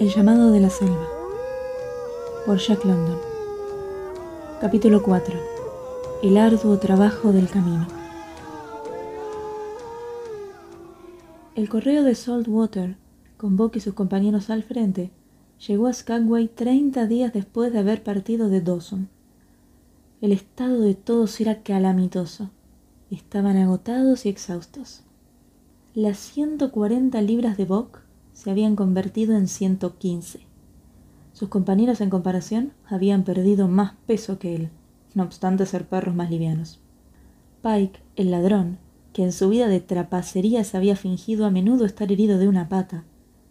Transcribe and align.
El 0.00 0.08
llamado 0.08 0.50
de 0.50 0.60
la 0.60 0.70
selva 0.70 1.06
por 2.46 2.58
Jack 2.58 2.84
London 2.84 3.18
Capítulo 4.60 5.02
4 5.02 5.38
El 6.22 6.38
arduo 6.38 6.78
trabajo 6.78 7.30
del 7.32 7.48
camino 7.48 7.86
El 11.54 11.68
correo 11.68 12.02
de 12.02 12.14
Saltwater, 12.14 12.96
con 13.36 13.56
Buck 13.56 13.76
y 13.76 13.80
sus 13.80 13.94
compañeros 13.94 14.48
al 14.48 14.62
frente, 14.62 15.10
llegó 15.66 15.86
a 15.86 15.92
Skagway 15.92 16.48
30 16.48 17.06
días 17.06 17.32
después 17.32 17.72
de 17.72 17.80
haber 17.80 18.02
partido 18.02 18.48
de 18.48 18.60
Dawson. 18.60 19.08
El 20.20 20.32
estado 20.32 20.80
de 20.80 20.94
todos 20.94 21.40
era 21.40 21.62
calamitoso. 21.62 22.50
Estaban 23.10 23.56
agotados 23.58 24.24
y 24.24 24.30
exhaustos. 24.30 25.02
Las 25.94 26.18
140 26.18 27.20
libras 27.20 27.56
de 27.58 27.66
Buck 27.66 28.01
se 28.32 28.50
habían 28.50 28.76
convertido 28.76 29.36
en 29.36 29.48
115. 29.48 30.40
Sus 31.32 31.48
compañeros 31.48 32.00
en 32.00 32.10
comparación 32.10 32.72
habían 32.86 33.24
perdido 33.24 33.68
más 33.68 33.94
peso 34.06 34.38
que 34.38 34.54
él, 34.54 34.70
no 35.14 35.22
obstante 35.22 35.66
ser 35.66 35.86
perros 35.86 36.14
más 36.14 36.30
livianos. 36.30 36.80
Pike, 37.62 38.00
el 38.16 38.30
ladrón, 38.30 38.78
que 39.12 39.22
en 39.22 39.32
su 39.32 39.48
vida 39.48 39.68
de 39.68 39.80
trapacerías 39.80 40.74
había 40.74 40.96
fingido 40.96 41.46
a 41.46 41.50
menudo 41.50 41.84
estar 41.84 42.10
herido 42.10 42.38
de 42.38 42.48
una 42.48 42.68
pata, 42.68 43.04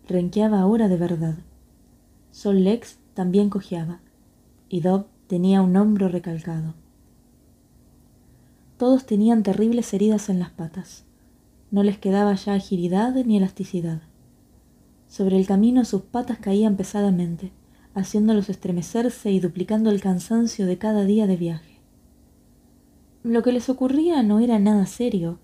renqueaba 0.07 0.59
ahora 0.59 0.87
de 0.87 0.97
verdad. 0.97 1.37
Sol 2.31 2.63
Lex 2.63 2.97
también 3.13 3.49
cojeaba, 3.49 3.99
y 4.69 4.81
Dob 4.81 5.05
tenía 5.27 5.61
un 5.61 5.75
hombro 5.77 6.07
recalcado. 6.07 6.73
Todos 8.77 9.05
tenían 9.05 9.43
terribles 9.43 9.93
heridas 9.93 10.29
en 10.29 10.39
las 10.39 10.49
patas. 10.49 11.05
No 11.69 11.83
les 11.83 11.97
quedaba 11.99 12.33
ya 12.33 12.55
agilidad 12.55 13.13
ni 13.13 13.37
elasticidad. 13.37 14.01
Sobre 15.11 15.37
el 15.37 15.45
camino 15.45 15.83
sus 15.83 16.03
patas 16.03 16.37
caían 16.37 16.77
pesadamente, 16.77 17.51
haciéndolos 17.93 18.47
estremecerse 18.47 19.29
y 19.29 19.41
duplicando 19.41 19.89
el 19.91 19.99
cansancio 19.99 20.65
de 20.65 20.77
cada 20.77 21.03
día 21.03 21.27
de 21.27 21.35
viaje. 21.35 21.81
Lo 23.21 23.43
que 23.43 23.51
les 23.51 23.67
ocurría 23.67 24.23
no 24.23 24.39
era 24.39 24.57
nada 24.57 24.85
serio, 24.85 25.37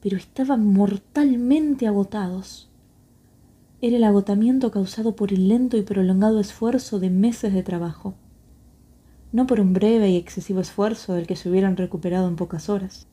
pero 0.00 0.16
estaban 0.16 0.66
mortalmente 0.66 1.86
agotados. 1.86 2.70
Era 3.82 3.98
el 3.98 4.04
agotamiento 4.04 4.70
causado 4.70 5.14
por 5.16 5.34
el 5.34 5.48
lento 5.48 5.76
y 5.76 5.82
prolongado 5.82 6.40
esfuerzo 6.40 6.98
de 6.98 7.10
meses 7.10 7.52
de 7.52 7.62
trabajo, 7.62 8.14
no 9.32 9.46
por 9.46 9.60
un 9.60 9.74
breve 9.74 10.08
y 10.08 10.16
excesivo 10.16 10.62
esfuerzo 10.62 11.12
del 11.12 11.26
que 11.26 11.36
se 11.36 11.50
hubieran 11.50 11.76
recuperado 11.76 12.26
en 12.26 12.36
pocas 12.36 12.70
horas. 12.70 13.06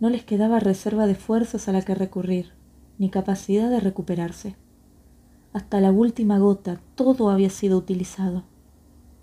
No 0.00 0.10
les 0.10 0.22
quedaba 0.22 0.60
reserva 0.60 1.06
de 1.06 1.14
fuerzas 1.14 1.66
a 1.66 1.72
la 1.72 1.80
que 1.80 1.94
recurrir, 1.94 2.52
ni 2.98 3.08
capacidad 3.08 3.70
de 3.70 3.80
recuperarse. 3.80 4.54
Hasta 5.56 5.80
la 5.80 5.90
última 5.90 6.38
gota 6.38 6.82
todo 6.96 7.30
había 7.30 7.48
sido 7.48 7.78
utilizado. 7.78 8.42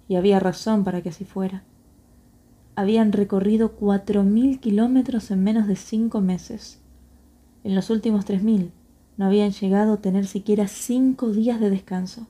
Y 0.07 0.15
había 0.15 0.39
razón 0.39 0.83
para 0.83 1.03
que 1.03 1.09
así 1.09 1.25
fuera. 1.25 1.61
Habían 2.75 3.11
recorrido 3.11 3.73
cuatro 3.73 4.23
mil 4.23 4.59
kilómetros 4.59 5.29
en 5.29 5.43
menos 5.43 5.67
de 5.67 5.75
cinco 5.75 6.21
meses. 6.21 6.81
En 7.63 7.75
los 7.75 7.91
últimos 7.91 8.25
tres 8.25 8.41
mil 8.41 8.71
no 9.15 9.27
habían 9.27 9.51
llegado 9.51 9.93
a 9.93 10.01
tener 10.01 10.25
siquiera 10.25 10.67
cinco 10.67 11.29
días 11.29 11.59
de 11.59 11.69
descanso. 11.69 12.25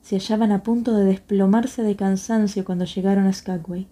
Se 0.00 0.16
hallaban 0.16 0.50
a 0.50 0.62
punto 0.62 0.94
de 0.94 1.04
desplomarse 1.04 1.82
de 1.82 1.94
cansancio 1.94 2.64
cuando 2.64 2.86
llegaron 2.86 3.26
a 3.26 3.34
Skagway. 3.34 3.86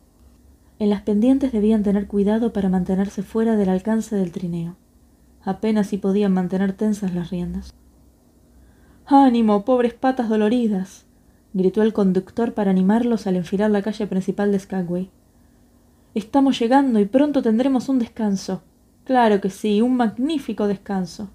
En 0.78 0.88
las 0.88 1.02
pendientes 1.02 1.52
debían 1.52 1.82
tener 1.82 2.06
cuidado 2.06 2.54
para 2.54 2.70
mantenerse 2.70 3.22
fuera 3.22 3.56
del 3.56 3.68
alcance 3.68 4.16
del 4.16 4.32
trineo. 4.32 4.76
Apenas 5.42 5.88
si 5.88 5.98
podían 5.98 6.32
mantener 6.32 6.72
tensas 6.72 7.12
las 7.12 7.28
riendas. 7.28 7.74
¡Ánimo, 9.08 9.64
pobres 9.64 9.94
patas 9.94 10.28
doloridas! 10.28 11.06
gritó 11.52 11.82
el 11.82 11.92
conductor 11.92 12.54
para 12.54 12.72
animarlos 12.72 13.28
al 13.28 13.36
enfilar 13.36 13.70
la 13.70 13.80
calle 13.80 14.04
principal 14.08 14.50
de 14.50 14.58
Skagway. 14.58 15.10
Estamos 16.16 16.58
llegando 16.58 16.98
y 16.98 17.04
pronto 17.04 17.40
tendremos 17.40 17.88
un 17.88 18.00
descanso. 18.00 18.62
Claro 19.04 19.40
que 19.40 19.48
sí, 19.48 19.80
un 19.80 19.96
magnífico 19.96 20.66
descanso. 20.66 21.30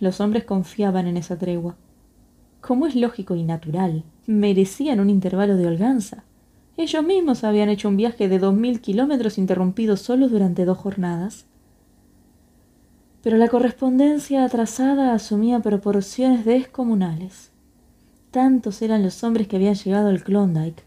Los 0.00 0.20
hombres 0.20 0.42
confiaban 0.42 1.06
en 1.06 1.16
esa 1.16 1.38
tregua. 1.38 1.76
Como 2.60 2.88
es 2.88 2.96
lógico 2.96 3.36
y 3.36 3.44
natural, 3.44 4.02
merecían 4.26 4.98
un 4.98 5.10
intervalo 5.10 5.56
de 5.56 5.68
holganza. 5.68 6.24
Ellos 6.76 7.04
mismos 7.04 7.44
habían 7.44 7.68
hecho 7.68 7.88
un 7.88 7.96
viaje 7.96 8.28
de 8.28 8.40
dos 8.40 8.54
mil 8.54 8.80
kilómetros 8.80 9.38
interrumpido 9.38 9.96
solo 9.96 10.28
durante 10.28 10.64
dos 10.64 10.78
jornadas 10.78 11.46
pero 13.22 13.36
la 13.36 13.48
correspondencia 13.48 14.44
atrasada 14.44 15.12
asumía 15.12 15.60
proporciones 15.60 16.44
descomunales. 16.44 17.50
Tantos 18.30 18.80
eran 18.82 19.02
los 19.02 19.24
hombres 19.24 19.48
que 19.48 19.56
habían 19.56 19.74
llegado 19.74 20.08
al 20.08 20.22
Klondike, 20.22 20.84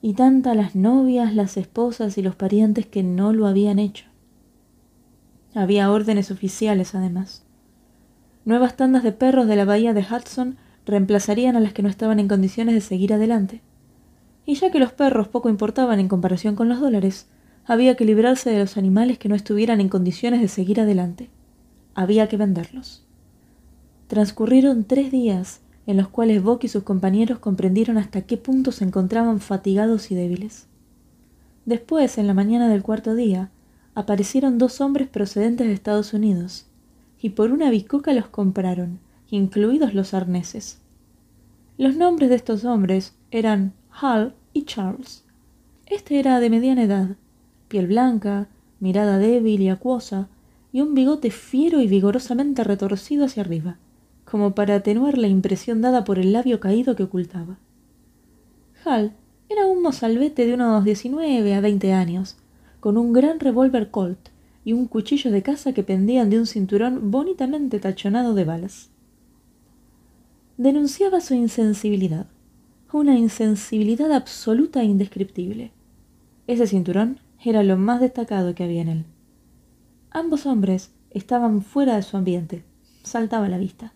y 0.00 0.14
tantas 0.14 0.56
las 0.56 0.76
novias, 0.76 1.34
las 1.34 1.56
esposas 1.56 2.18
y 2.18 2.22
los 2.22 2.36
parientes 2.36 2.86
que 2.86 3.02
no 3.02 3.32
lo 3.32 3.46
habían 3.46 3.78
hecho. 3.78 4.04
Había 5.54 5.90
órdenes 5.90 6.30
oficiales, 6.30 6.94
además. 6.94 7.44
Nuevas 8.44 8.76
tandas 8.76 9.02
de 9.02 9.12
perros 9.12 9.48
de 9.48 9.56
la 9.56 9.64
bahía 9.64 9.94
de 9.94 10.02
Hudson 10.02 10.58
reemplazarían 10.84 11.56
a 11.56 11.60
las 11.60 11.72
que 11.72 11.82
no 11.82 11.88
estaban 11.88 12.20
en 12.20 12.28
condiciones 12.28 12.74
de 12.74 12.80
seguir 12.80 13.12
adelante. 13.12 13.62
Y 14.44 14.54
ya 14.54 14.70
que 14.70 14.78
los 14.78 14.92
perros 14.92 15.26
poco 15.26 15.48
importaban 15.48 15.98
en 15.98 16.06
comparación 16.06 16.54
con 16.54 16.68
los 16.68 16.78
dólares, 16.78 17.26
había 17.64 17.96
que 17.96 18.04
librarse 18.04 18.50
de 18.50 18.60
los 18.60 18.76
animales 18.76 19.18
que 19.18 19.28
no 19.28 19.34
estuvieran 19.34 19.80
en 19.80 19.88
condiciones 19.88 20.40
de 20.40 20.46
seguir 20.46 20.80
adelante 20.80 21.30
había 21.96 22.28
que 22.28 22.36
venderlos. 22.36 23.02
Transcurrieron 24.06 24.84
tres 24.84 25.10
días 25.10 25.62
en 25.86 25.96
los 25.96 26.08
cuales 26.08 26.42
Bock 26.42 26.64
y 26.64 26.68
sus 26.68 26.82
compañeros 26.82 27.38
comprendieron 27.38 27.96
hasta 27.96 28.22
qué 28.22 28.36
punto 28.36 28.70
se 28.70 28.84
encontraban 28.84 29.40
fatigados 29.40 30.10
y 30.10 30.14
débiles. 30.14 30.66
Después, 31.64 32.18
en 32.18 32.26
la 32.26 32.34
mañana 32.34 32.68
del 32.68 32.82
cuarto 32.82 33.14
día, 33.14 33.50
aparecieron 33.94 34.58
dos 34.58 34.80
hombres 34.80 35.08
procedentes 35.08 35.66
de 35.66 35.72
Estados 35.72 36.12
Unidos, 36.12 36.66
y 37.20 37.30
por 37.30 37.50
una 37.50 37.70
bicoca 37.70 38.12
los 38.12 38.26
compraron, 38.26 38.98
incluidos 39.30 39.94
los 39.94 40.12
arneses. 40.12 40.80
Los 41.78 41.96
nombres 41.96 42.28
de 42.28 42.36
estos 42.36 42.64
hombres 42.64 43.14
eran 43.30 43.72
Hal 43.90 44.34
y 44.52 44.64
Charles. 44.64 45.24
Este 45.86 46.18
era 46.18 46.40
de 46.40 46.50
mediana 46.50 46.82
edad, 46.82 47.16
piel 47.68 47.86
blanca, 47.86 48.48
mirada 48.80 49.18
débil 49.18 49.62
y 49.62 49.68
acuosa, 49.68 50.28
y 50.76 50.82
un 50.82 50.92
bigote 50.92 51.30
fiero 51.30 51.80
y 51.80 51.86
vigorosamente 51.86 52.62
retorcido 52.62 53.24
hacia 53.24 53.42
arriba, 53.42 53.78
como 54.26 54.54
para 54.54 54.74
atenuar 54.74 55.16
la 55.16 55.26
impresión 55.26 55.80
dada 55.80 56.04
por 56.04 56.18
el 56.18 56.34
labio 56.34 56.60
caído 56.60 56.94
que 56.94 57.04
ocultaba. 57.04 57.56
Hal 58.84 59.14
era 59.48 59.64
un 59.64 59.80
mozalbete 59.80 60.44
de 60.44 60.52
unos 60.52 60.84
diecinueve 60.84 61.54
a 61.54 61.62
veinte 61.62 61.94
años, 61.94 62.36
con 62.78 62.98
un 62.98 63.14
gran 63.14 63.40
revólver 63.40 63.90
Colt 63.90 64.18
y 64.66 64.74
un 64.74 64.86
cuchillo 64.86 65.30
de 65.30 65.42
caza 65.42 65.72
que 65.72 65.82
pendían 65.82 66.28
de 66.28 66.40
un 66.40 66.46
cinturón 66.46 67.10
bonitamente 67.10 67.78
tachonado 67.78 68.34
de 68.34 68.44
balas. 68.44 68.90
Denunciaba 70.58 71.22
su 71.22 71.32
insensibilidad, 71.32 72.26
una 72.92 73.16
insensibilidad 73.16 74.12
absoluta 74.12 74.82
e 74.82 74.84
indescriptible. 74.84 75.72
Ese 76.46 76.66
cinturón 76.66 77.18
era 77.42 77.62
lo 77.62 77.78
más 77.78 78.02
destacado 78.02 78.54
que 78.54 78.64
había 78.64 78.82
en 78.82 78.88
él. 78.88 79.04
Ambos 80.10 80.46
hombres 80.46 80.92
estaban 81.10 81.62
fuera 81.62 81.96
de 81.96 82.02
su 82.02 82.16
ambiente. 82.16 82.64
Saltaba 83.02 83.46
a 83.46 83.48
la 83.48 83.58
vista. 83.58 83.92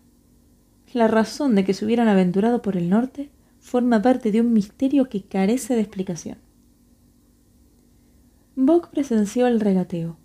La 0.93 1.07
razón 1.07 1.55
de 1.55 1.63
que 1.63 1.73
se 1.73 1.85
hubieran 1.85 2.07
aventurado 2.07 2.61
por 2.61 2.77
el 2.77 2.89
norte 2.89 3.29
forma 3.59 4.01
parte 4.01 4.31
de 4.31 4.41
un 4.41 4.53
misterio 4.53 5.07
que 5.07 5.23
carece 5.23 5.75
de 5.75 5.81
explicación. 5.81 6.37
Bock 8.55 8.89
presenció 8.89 9.47
el 9.47 9.59
regateo. 9.59 10.17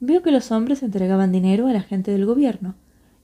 Vio 0.00 0.22
que 0.22 0.30
los 0.30 0.50
hombres 0.50 0.82
entregaban 0.82 1.32
dinero 1.32 1.66
a 1.66 1.72
la 1.72 1.82
gente 1.82 2.10
del 2.10 2.26
gobierno 2.26 2.74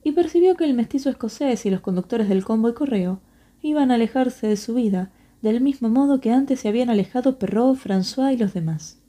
y 0.03 0.11
percibió 0.11 0.55
que 0.55 0.65
el 0.65 0.73
mestizo 0.73 1.09
escocés 1.09 1.65
y 1.65 1.69
los 1.69 1.81
conductores 1.81 2.29
del 2.29 2.43
convoy 2.43 2.73
correo 2.73 3.21
iban 3.61 3.89
a 3.91 3.95
alejarse 3.95 4.47
de 4.47 4.57
su 4.57 4.75
vida 4.75 5.11
del 5.41 5.61
mismo 5.61 5.89
modo 5.89 6.21
que 6.21 6.31
antes 6.31 6.59
se 6.59 6.69
habían 6.69 6.89
alejado 6.89 7.39
Perrault, 7.39 7.79
François 7.79 8.33
y 8.33 8.37
los 8.37 8.53
demás. 8.53 9.02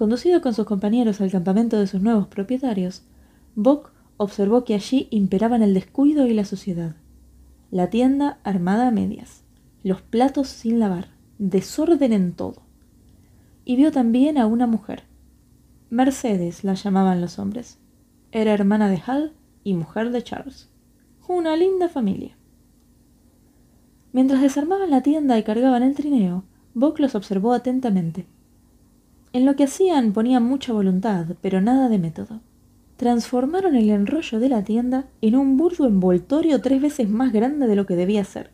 Conducido 0.00 0.40
con 0.40 0.54
sus 0.54 0.64
compañeros 0.64 1.20
al 1.20 1.30
campamento 1.30 1.78
de 1.78 1.86
sus 1.86 2.00
nuevos 2.00 2.26
propietarios, 2.26 3.02
Bock 3.54 3.92
observó 4.16 4.64
que 4.64 4.72
allí 4.72 5.08
imperaban 5.10 5.62
el 5.62 5.74
descuido 5.74 6.26
y 6.26 6.32
la 6.32 6.46
suciedad. 6.46 6.96
La 7.70 7.90
tienda 7.90 8.38
armada 8.42 8.88
a 8.88 8.90
medias, 8.92 9.42
los 9.82 10.00
platos 10.00 10.48
sin 10.48 10.78
lavar, 10.78 11.08
desorden 11.36 12.14
en 12.14 12.32
todo. 12.32 12.62
Y 13.66 13.76
vio 13.76 13.92
también 13.92 14.38
a 14.38 14.46
una 14.46 14.66
mujer. 14.66 15.02
Mercedes 15.90 16.64
la 16.64 16.72
llamaban 16.72 17.20
los 17.20 17.38
hombres. 17.38 17.76
Era 18.32 18.54
hermana 18.54 18.88
de 18.88 19.02
Hal 19.06 19.34
y 19.64 19.74
mujer 19.74 20.12
de 20.12 20.22
Charles. 20.22 20.70
Una 21.28 21.56
linda 21.56 21.90
familia. 21.90 22.38
Mientras 24.14 24.40
desarmaban 24.40 24.88
la 24.88 25.02
tienda 25.02 25.38
y 25.38 25.42
cargaban 25.42 25.82
el 25.82 25.94
trineo, 25.94 26.44
Bock 26.72 27.00
los 27.00 27.14
observó 27.14 27.52
atentamente 27.52 28.24
en 29.32 29.46
lo 29.46 29.56
que 29.56 29.64
hacían 29.64 30.12
ponían 30.12 30.42
mucha 30.42 30.72
voluntad, 30.72 31.26
pero 31.40 31.60
nada 31.60 31.88
de 31.88 31.98
método. 31.98 32.40
transformaron 32.96 33.76
el 33.76 33.88
enrollo 33.88 34.38
de 34.40 34.50
la 34.50 34.62
tienda 34.62 35.06
en 35.22 35.34
un 35.34 35.56
burdo 35.56 35.86
envoltorio 35.86 36.60
tres 36.60 36.82
veces 36.82 37.08
más 37.08 37.32
grande 37.32 37.66
de 37.66 37.74
lo 37.74 37.86
que 37.86 37.96
debía 37.96 38.24
ser, 38.24 38.50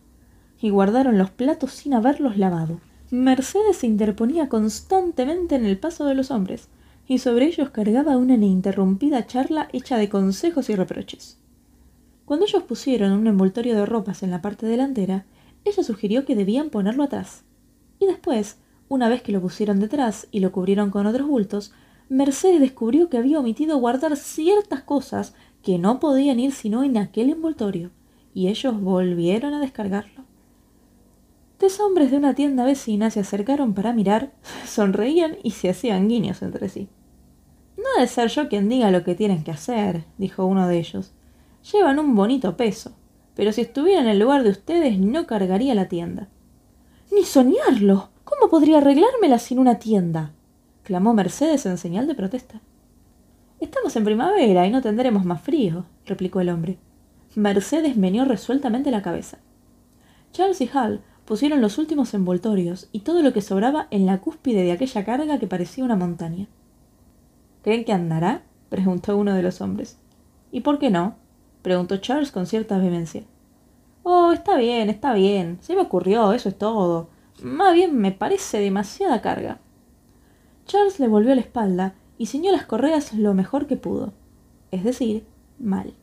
y 0.61 0.71
guardaron 0.71 1.19
los 1.19 1.31
platos 1.31 1.73
sin 1.73 1.95
haberlos 1.95 2.37
lavado. 2.37 2.81
Mercedes 3.11 3.79
se 3.79 3.89
interponía 3.89 4.49
constantemente 4.49 5.57
en 5.57 5.65
el 5.65 5.79
paso 5.79 6.05
de 6.05 6.15
los 6.15 6.31
hombres, 6.31 6.69
y 7.09 7.19
sobre 7.19 7.47
ellos 7.47 7.71
cargaba 7.71 8.17
una 8.17 8.35
ininterrumpida 8.35 9.27
charla 9.27 9.69
hecha 9.73 9.97
de 9.97 10.09
consejos 10.09 10.71
y 10.71 10.77
reproches. 10.77 11.39
Cuando 12.25 12.47
ellos 12.47 12.65
pusieron 12.65 13.13
un 13.13 13.27
envoltorio 13.27 13.75
de 13.75 13.87
ropas 13.87 14.23
en 14.23 14.31
la 14.31 14.43
parte 14.43 14.67
delantera, 14.67 15.25
ella 15.65 15.83
sugirió 15.83 16.25
que 16.25 16.37
debían 16.37 16.71
ponerlo 16.71 17.03
atrás. 17.03 17.43
Y 17.99 18.07
después, 18.07 18.59
una 18.89 19.09
vez 19.09 19.23
que 19.23 19.33
lo 19.33 19.41
pusieron 19.41 19.81
detrás 19.81 20.29
y 20.31 20.41
lo 20.41 20.53
cubrieron 20.53 20.91
con 20.91 21.07
otros 21.07 21.27
bultos, 21.27 21.73
Mercedes 22.09 22.61
descubrió 22.61 23.09
que 23.09 23.19
había 23.19 23.41
omitido 23.41 23.79
guardar 23.79 24.17
ciertas 24.17 24.83
cosas 24.83 25.35
que 25.63 25.79
no 25.79 25.99
podían 25.99 26.39
ir 26.39 26.53
sino 26.53 26.85
en 26.85 26.97
aquel 26.97 27.31
envoltorio, 27.31 27.91
y 28.33 28.49
ellos 28.49 28.81
volvieron 28.81 29.55
a 29.55 29.61
descargarlo. 29.61 30.25
Tres 31.59 31.81
hombres 31.81 32.11
de 32.11 32.19
una 32.19 32.35
tienda 32.35 32.65
vecina 32.65 33.11
se 33.11 33.21
acercaron 33.21 33.75
para 33.75 33.93
mirar, 33.93 34.33
sonreían 34.67 35.37
y 35.43 35.53
se 35.53 35.71
hacían 35.71 36.09
guiños 36.09 36.43
entre 36.43 36.69
sí. 36.69 36.89
No 37.77 37.85
ha 37.97 38.01
de 38.01 38.09
ser 38.09 38.29
yo 38.29 38.49
quien 38.49 38.69
diga 38.69 38.91
lo 38.91 39.05
que 39.05 39.15
tienen 39.15 39.43
que 39.43 39.51
hacer, 39.51 40.05
dijo 40.19 40.45
uno 40.45 40.69
de 40.69 40.79
ellos. 40.79 41.13
Llevan 41.73 41.99
un 41.99 42.15
bonito 42.15 42.57
peso, 42.57 42.93
pero 43.35 43.53
si 43.53 43.63
estuviera 43.63 44.01
en 44.01 44.09
el 44.09 44.19
lugar 44.19 44.45
de 44.45 44.51
ustedes 44.51 44.99
no 44.99 45.27
cargaría 45.27 45.75
la 45.75 45.89
tienda. 45.89 46.29
Ni 47.11 47.25
soñarlo. 47.25 48.11
¿Cómo 48.27 48.51
podría 48.51 48.79
arreglármela 48.79 49.39
sin 49.39 49.61
una 49.61 49.79
tienda? 49.79 50.33
clamó 50.83 51.15
Mercedes 51.15 51.65
en 51.65 51.79
señal 51.79 52.09
de 52.09 52.17
protesta. 52.17 52.61
Estamos 53.61 53.95
en 53.95 54.05
primavera 54.05 54.67
y 54.67 54.71
no 54.73 54.83
tendremos 54.83 55.25
más 55.25 55.41
frío, 55.41 55.85
replicó 56.07 56.41
el 56.41 56.49
hombre. 56.49 56.77
Mercedes 57.37 57.97
meneó 57.97 58.25
resueltamente 58.25 58.91
la 58.91 59.01
cabeza. 59.01 59.39
Charles 60.33 60.61
y 60.61 60.69
Hal 60.75 61.03
pusieron 61.25 61.61
los 61.61 61.79
últimos 61.79 62.15
envoltorios 62.15 62.89
y 62.91 63.01
todo 63.01 63.23
lo 63.23 63.33
que 63.33 63.43
sobraba 63.43 63.87
en 63.93 64.07
la 64.07 64.19
cúspide 64.19 64.65
de 64.65 64.73
aquella 64.73 65.05
carga 65.05 65.39
que 65.39 65.47
parecía 65.47 65.85
una 65.85 65.95
montaña. 65.95 66.49
¿Creen 67.63 67.85
que 67.85 67.93
andará? 67.93 68.43
preguntó 68.71 69.17
uno 69.17 69.35
de 69.35 69.43
los 69.45 69.61
hombres. 69.61 69.99
¿Y 70.51 70.63
por 70.63 70.81
qué 70.81 70.91
no? 70.91 71.15
preguntó 71.63 71.99
Charles 71.99 72.33
con 72.33 72.47
cierta 72.47 72.77
vehemencia. 72.77 73.23
Oh, 74.03 74.33
está 74.33 74.57
bien, 74.57 74.91
está 74.91 75.15
bien. 75.15 75.59
Se 75.61 75.77
me 75.77 75.83
ocurrió, 75.83 76.33
eso 76.33 76.49
es 76.49 76.59
todo. 76.59 77.15
Más 77.43 77.75
bien 77.75 77.99
me 77.99 78.13
parece 78.13 78.59
demasiada 78.59 79.21
carga. 79.21 79.61
Charles 80.65 80.99
le 80.99 81.09
volvió 81.09 81.35
la 81.35 81.43
espalda 81.43 81.95
y 82.19 82.27
ciñó 82.27 82.51
las 82.51 82.65
correas 82.65 83.13
lo 83.13 83.35
mejor 83.35 83.67
que 83.67 83.77
pudo, 83.77 84.15
es 84.71 84.85
decir, 84.85 85.27
mal. 85.59 85.95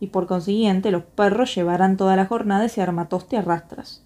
Y 0.00 0.08
por 0.08 0.26
consiguiente 0.26 0.90
los 0.90 1.04
perros 1.04 1.54
llevarán 1.54 1.96
toda 1.96 2.16
la 2.16 2.26
jornada 2.26 2.64
ese 2.64 2.82
armatoste 2.82 3.36
a 3.36 3.42
rastras. 3.42 4.04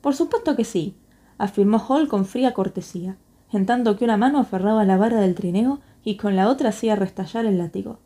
Por 0.00 0.14
supuesto 0.14 0.54
que 0.54 0.64
sí, 0.64 0.96
afirmó 1.38 1.78
Hall 1.78 2.08
con 2.08 2.26
fría 2.26 2.54
cortesía, 2.54 3.16
en 3.52 3.66
tanto 3.66 3.96
que 3.96 4.04
una 4.04 4.16
mano 4.16 4.38
aferraba 4.38 4.84
la 4.84 4.96
vara 4.96 5.20
del 5.20 5.34
trineo 5.34 5.80
y 6.04 6.16
con 6.16 6.36
la 6.36 6.48
otra 6.48 6.68
hacía 6.68 6.94
restallar 6.94 7.46
el 7.46 7.58
látigo. 7.58 7.98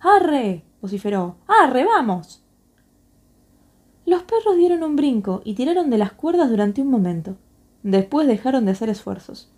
¡Arre! 0.00 0.64
vociferó. 0.80 1.36
¡Arre, 1.46 1.84
vamos! 1.84 2.45
Los 4.06 4.22
perros 4.22 4.56
dieron 4.56 4.84
un 4.84 4.94
brinco 4.94 5.42
y 5.44 5.54
tiraron 5.54 5.90
de 5.90 5.98
las 5.98 6.12
cuerdas 6.12 6.48
durante 6.48 6.80
un 6.80 6.88
momento. 6.88 7.36
Después 7.82 8.28
dejaron 8.28 8.64
de 8.64 8.70
hacer 8.70 8.88
esfuerzos. 8.88 9.50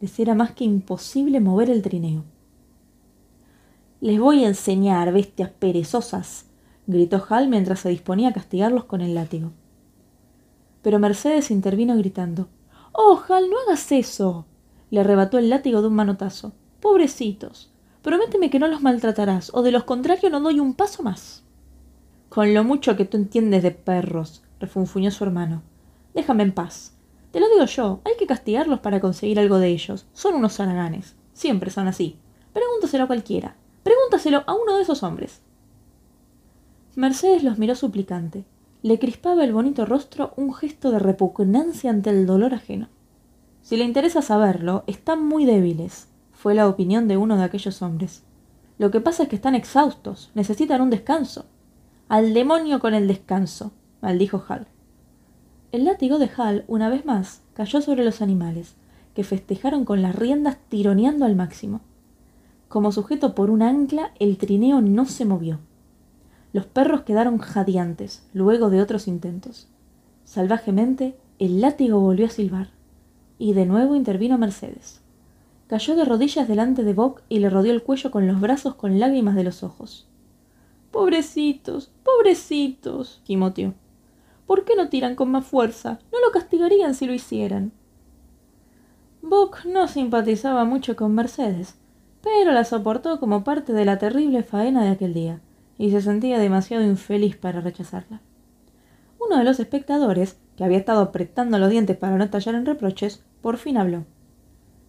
Les 0.00 0.16
era 0.20 0.36
más 0.36 0.52
que 0.52 0.62
imposible 0.62 1.40
mover 1.40 1.68
el 1.68 1.82
trineo. 1.82 2.22
Les 4.00 4.20
voy 4.20 4.44
a 4.44 4.48
enseñar, 4.48 5.12
bestias 5.12 5.50
perezosas, 5.50 6.46
gritó 6.86 7.24
Hal 7.28 7.48
mientras 7.48 7.80
se 7.80 7.88
disponía 7.88 8.28
a 8.28 8.32
castigarlos 8.32 8.84
con 8.84 9.00
el 9.00 9.16
látigo. 9.16 9.50
Pero 10.82 11.00
Mercedes 11.00 11.50
intervino 11.50 11.96
gritando. 11.96 12.46
Oh, 12.92 13.20
Hal, 13.28 13.50
no 13.50 13.56
hagas 13.66 13.90
eso. 13.90 14.46
le 14.90 15.00
arrebató 15.00 15.38
el 15.38 15.50
látigo 15.50 15.82
de 15.82 15.88
un 15.88 15.94
manotazo. 15.94 16.52
Pobrecitos. 16.80 17.72
Prométeme 18.02 18.48
que 18.48 18.60
no 18.60 18.68
los 18.68 18.80
maltratarás, 18.80 19.50
o 19.52 19.62
de 19.62 19.72
lo 19.72 19.84
contrario 19.84 20.30
no 20.30 20.40
doy 20.40 20.60
un 20.60 20.74
paso 20.74 21.02
más. 21.02 21.42
Con 22.28 22.52
lo 22.54 22.64
mucho 22.64 22.96
que 22.96 23.04
tú 23.04 23.16
entiendes 23.16 23.62
de 23.62 23.70
perros, 23.70 24.42
refunfuñó 24.60 25.10
su 25.10 25.24
hermano. 25.24 25.62
Déjame 26.14 26.42
en 26.42 26.52
paz. 26.52 26.94
Te 27.30 27.40
lo 27.40 27.48
digo 27.48 27.64
yo, 27.64 28.00
hay 28.04 28.12
que 28.18 28.26
castigarlos 28.26 28.80
para 28.80 29.00
conseguir 29.00 29.38
algo 29.38 29.58
de 29.58 29.68
ellos. 29.68 30.06
Son 30.12 30.34
unos 30.34 30.56
zaraganes. 30.56 31.14
Siempre 31.32 31.70
son 31.70 31.88
así. 31.88 32.18
Pregúntaselo 32.52 33.04
a 33.04 33.06
cualquiera. 33.06 33.56
Pregúntaselo 33.82 34.44
a 34.46 34.54
uno 34.54 34.76
de 34.76 34.82
esos 34.82 35.02
hombres. 35.02 35.40
Mercedes 36.96 37.44
los 37.44 37.58
miró 37.58 37.74
suplicante. 37.74 38.44
Le 38.82 38.98
crispaba 38.98 39.44
el 39.44 39.52
bonito 39.52 39.86
rostro 39.86 40.32
un 40.36 40.52
gesto 40.52 40.90
de 40.90 40.98
repugnancia 40.98 41.90
ante 41.90 42.10
el 42.10 42.26
dolor 42.26 42.54
ajeno. 42.54 42.88
Si 43.62 43.76
le 43.76 43.84
interesa 43.84 44.22
saberlo, 44.22 44.84
están 44.86 45.24
muy 45.24 45.44
débiles, 45.44 46.08
fue 46.32 46.54
la 46.54 46.68
opinión 46.68 47.06
de 47.08 47.16
uno 47.16 47.36
de 47.36 47.44
aquellos 47.44 47.82
hombres. 47.82 48.22
Lo 48.78 48.90
que 48.90 49.00
pasa 49.00 49.24
es 49.24 49.28
que 49.28 49.36
están 49.36 49.54
exhaustos, 49.54 50.30
necesitan 50.34 50.80
un 50.80 50.90
descanso. 50.90 51.46
Al 52.08 52.32
demonio 52.32 52.80
con 52.80 52.94
el 52.94 53.06
descanso, 53.06 53.70
maldijo 54.00 54.42
Hal. 54.48 54.66
El 55.72 55.84
látigo 55.84 56.18
de 56.18 56.30
Hal, 56.34 56.64
una 56.66 56.88
vez 56.88 57.04
más, 57.04 57.42
cayó 57.52 57.82
sobre 57.82 58.02
los 58.02 58.22
animales, 58.22 58.76
que 59.14 59.24
festejaron 59.24 59.84
con 59.84 60.00
las 60.00 60.16
riendas 60.16 60.56
tironeando 60.70 61.26
al 61.26 61.36
máximo. 61.36 61.82
Como 62.68 62.92
sujeto 62.92 63.34
por 63.34 63.50
un 63.50 63.60
ancla, 63.60 64.12
el 64.18 64.38
trineo 64.38 64.80
no 64.80 65.04
se 65.04 65.26
movió. 65.26 65.58
Los 66.54 66.64
perros 66.64 67.02
quedaron 67.02 67.36
jadeantes, 67.36 68.26
luego 68.32 68.70
de 68.70 68.80
otros 68.80 69.06
intentos. 69.06 69.68
Salvajemente, 70.24 71.14
el 71.38 71.60
látigo 71.60 72.00
volvió 72.00 72.24
a 72.24 72.30
silbar, 72.30 72.70
y 73.38 73.52
de 73.52 73.66
nuevo 73.66 73.94
intervino 73.94 74.38
Mercedes. 74.38 75.02
Cayó 75.66 75.94
de 75.94 76.06
rodillas 76.06 76.48
delante 76.48 76.84
de 76.84 76.94
Bock 76.94 77.20
y 77.28 77.40
le 77.40 77.50
rodeó 77.50 77.74
el 77.74 77.82
cuello 77.82 78.10
con 78.10 78.26
los 78.26 78.40
brazos 78.40 78.76
con 78.76 78.98
lágrimas 78.98 79.34
de 79.34 79.44
los 79.44 79.62
ojos. 79.62 80.08
Pobrecitos, 80.90 81.90
pobrecitos, 82.02 83.20
gimoteó. 83.24 83.74
¿Por 84.46 84.64
qué 84.64 84.74
no 84.76 84.88
tiran 84.88 85.14
con 85.14 85.30
más 85.30 85.46
fuerza? 85.46 85.98
No 86.10 86.20
lo 86.24 86.32
castigarían 86.32 86.94
si 86.94 87.06
lo 87.06 87.12
hicieran. 87.12 87.72
Buck 89.20 89.64
no 89.66 89.88
simpatizaba 89.88 90.64
mucho 90.64 90.96
con 90.96 91.14
Mercedes, 91.14 91.74
pero 92.22 92.52
la 92.52 92.64
soportó 92.64 93.20
como 93.20 93.44
parte 93.44 93.72
de 93.72 93.84
la 93.84 93.98
terrible 93.98 94.42
faena 94.42 94.82
de 94.84 94.90
aquel 94.90 95.12
día, 95.12 95.40
y 95.76 95.90
se 95.90 96.00
sentía 96.00 96.38
demasiado 96.38 96.84
infeliz 96.84 97.36
para 97.36 97.60
rechazarla. 97.60 98.22
Uno 99.20 99.36
de 99.36 99.44
los 99.44 99.60
espectadores, 99.60 100.38
que 100.56 100.64
había 100.64 100.78
estado 100.78 101.02
apretando 101.02 101.58
los 101.58 101.70
dientes 101.70 101.96
para 101.96 102.16
no 102.16 102.24
estallar 102.24 102.54
en 102.54 102.64
reproches, 102.64 103.22
por 103.42 103.58
fin 103.58 103.76
habló. 103.76 104.04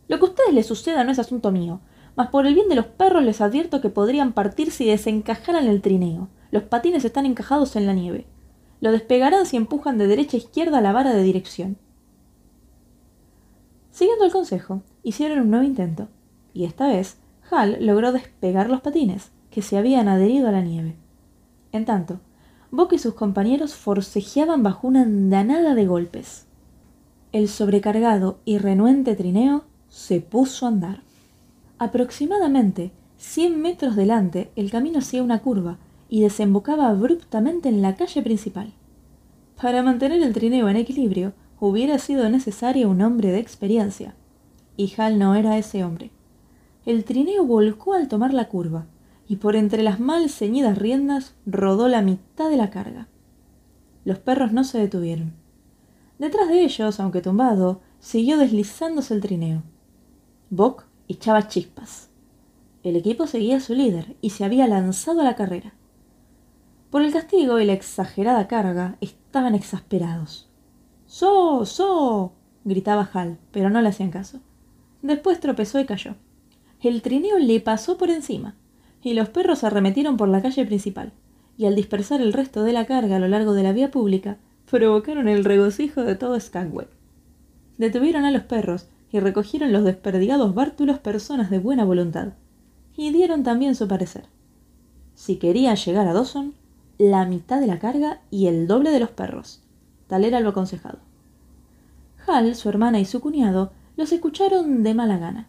Lo 0.07 0.17
que 0.17 0.25
a 0.25 0.29
ustedes 0.29 0.53
les 0.53 0.65
suceda 0.65 1.03
no 1.03 1.11
es 1.11 1.19
asunto 1.19 1.51
mío, 1.51 1.81
mas 2.19 2.31
por 2.31 2.45
el 2.45 2.53
bien 2.53 2.67
de 2.67 2.75
los 2.75 2.85
perros 2.85 3.23
les 3.23 3.39
advierto 3.39 3.79
que 3.79 3.89
podrían 3.89 4.33
partir 4.33 4.71
si 4.71 4.85
desencajaran 4.85 5.67
el 5.67 5.81
trineo. 5.81 6.27
Los 6.51 6.63
patines 6.63 7.05
están 7.05 7.25
encajados 7.25 7.77
en 7.77 7.85
la 7.85 7.93
nieve. 7.93 8.25
Lo 8.81 8.91
despegarán 8.91 9.45
si 9.45 9.55
empujan 9.55 9.97
de 9.97 10.05
derecha 10.05 10.35
a 10.35 10.41
izquierda 10.41 10.81
la 10.81 10.91
vara 10.91 11.13
de 11.13 11.23
dirección. 11.23 11.77
Siguiendo 13.89 14.25
el 14.25 14.33
consejo, 14.33 14.81
hicieron 15.01 15.39
un 15.39 15.49
nuevo 15.49 15.63
intento, 15.63 16.09
y 16.53 16.65
esta 16.65 16.89
vez 16.89 17.19
Hal 17.51 17.77
logró 17.79 18.11
despegar 18.11 18.69
los 18.69 18.81
patines, 18.81 19.31
que 19.49 19.61
se 19.61 19.77
habían 19.77 20.09
adherido 20.09 20.49
a 20.49 20.51
la 20.51 20.61
nieve. 20.61 20.97
En 21.71 21.85
tanto, 21.85 22.19
Bock 22.69 22.91
y 22.91 22.97
sus 22.97 23.13
compañeros 23.13 23.75
forcejeaban 23.75 24.61
bajo 24.61 24.89
una 24.89 25.03
andanada 25.03 25.73
de 25.73 25.87
golpes. 25.87 26.47
El 27.31 27.47
sobrecargado 27.47 28.39
y 28.43 28.57
renuente 28.57 29.15
trineo 29.15 29.63
se 29.87 30.19
puso 30.19 30.65
a 30.65 30.69
andar. 30.69 31.08
Aproximadamente 31.79 32.91
cien 33.17 33.61
metros 33.61 33.95
delante 33.95 34.51
el 34.57 34.69
camino 34.69 34.99
hacía 34.99 35.23
una 35.23 35.39
curva 35.39 35.77
y 36.09 36.21
desembocaba 36.21 36.89
abruptamente 36.89 37.69
en 37.69 37.81
la 37.81 37.95
calle 37.95 38.21
principal. 38.21 38.73
Para 39.61 39.81
mantener 39.81 40.21
el 40.21 40.33
trineo 40.33 40.67
en 40.67 40.75
equilibrio 40.75 41.31
hubiera 41.59 41.97
sido 41.97 42.29
necesario 42.29 42.89
un 42.89 43.01
hombre 43.01 43.31
de 43.31 43.39
experiencia, 43.39 44.13
y 44.75 44.93
Hal 44.97 45.19
no 45.19 45.35
era 45.35 45.57
ese 45.57 45.85
hombre. 45.85 46.11
El 46.85 47.05
trineo 47.05 47.45
volcó 47.45 47.93
al 47.93 48.09
tomar 48.09 48.33
la 48.33 48.49
curva, 48.49 48.85
y 49.29 49.37
por 49.37 49.55
entre 49.55 49.81
las 49.81 50.01
mal 50.01 50.29
ceñidas 50.29 50.77
riendas 50.77 51.35
rodó 51.45 51.87
la 51.87 52.01
mitad 52.01 52.49
de 52.49 52.57
la 52.57 52.71
carga. 52.71 53.07
Los 54.03 54.19
perros 54.19 54.51
no 54.51 54.65
se 54.65 54.79
detuvieron. 54.79 55.33
Detrás 56.17 56.49
de 56.49 56.63
ellos, 56.63 56.99
aunque 56.99 57.21
tumbado, 57.21 57.79
siguió 57.99 58.37
deslizándose 58.37 59.13
el 59.13 59.21
trineo. 59.21 59.63
Bock 60.49 60.88
echaba 61.09 61.47
chispas. 61.47 62.09
El 62.83 62.95
equipo 62.95 63.27
seguía 63.27 63.57
a 63.57 63.59
su 63.59 63.73
líder 63.73 64.15
y 64.21 64.29
se 64.29 64.45
había 64.45 64.67
lanzado 64.67 65.19
a 65.19 65.25
la 65.25 65.35
carrera. 65.35 65.73
Por 66.89 67.01
el 67.01 67.11
castigo 67.11 67.59
y 67.59 67.65
la 67.65 67.73
exagerada 67.73 68.47
carga 68.47 68.95
estaban 69.01 69.53
exasperados. 69.53 70.47
¡So! 71.05 71.65
¡So! 71.65 72.31
gritaba 72.63 73.09
Hal, 73.11 73.37
pero 73.51 73.69
no 73.69 73.81
le 73.81 73.89
hacían 73.89 74.11
caso. 74.11 74.39
Después 75.01 75.39
tropezó 75.39 75.79
y 75.79 75.85
cayó. 75.85 76.15
el 76.81 77.01
trineo 77.01 77.37
le 77.37 77.59
pasó 77.59 77.97
por 77.97 78.09
encima, 78.09 78.55
y 79.01 79.13
los 79.13 79.29
perros 79.29 79.63
arremetieron 79.63 80.17
por 80.17 80.29
la 80.29 80.41
calle 80.41 80.65
principal, 80.65 81.11
y 81.57 81.65
al 81.65 81.75
dispersar 81.75 82.21
el 82.21 82.33
resto 82.33 82.63
de 82.63 82.73
la 82.73 82.85
carga 82.85 83.17
a 83.17 83.19
lo 83.19 83.27
largo 83.27 83.53
de 83.53 83.63
la 83.63 83.73
vía 83.73 83.91
pública, 83.91 84.37
provocaron 84.69 85.27
el 85.27 85.43
regocijo 85.43 86.03
de 86.03 86.15
todo 86.15 86.39
Skagway. 86.39 86.87
Detuvieron 87.77 88.25
a 88.25 88.31
los 88.31 88.43
perros 88.43 88.87
y 89.11 89.19
recogieron 89.19 89.71
los 89.71 89.83
desperdigados 89.83 90.53
bártulos 90.53 90.99
personas 90.99 91.49
de 91.49 91.59
buena 91.59 91.85
voluntad, 91.85 92.33
y 92.95 93.11
dieron 93.11 93.43
también 93.43 93.75
su 93.75 93.87
parecer. 93.87 94.25
Si 95.15 95.37
querían 95.37 95.75
llegar 95.75 96.07
a 96.07 96.13
Dawson, 96.13 96.53
la 96.97 97.25
mitad 97.25 97.61
de 97.61 97.67
la 97.67 97.79
carga 97.79 98.21
y 98.29 98.47
el 98.47 98.67
doble 98.67 98.91
de 98.91 98.99
los 98.99 99.09
perros. 99.09 99.61
Tal 100.07 100.25
era 100.25 100.41
lo 100.41 100.49
aconsejado. 100.49 100.99
Hal, 102.27 102.55
su 102.55 102.67
hermana 102.69 102.99
y 102.99 103.05
su 103.05 103.21
cuñado 103.21 103.71
los 103.95 104.11
escucharon 104.11 104.83
de 104.83 104.93
mala 104.93 105.17
gana. 105.17 105.47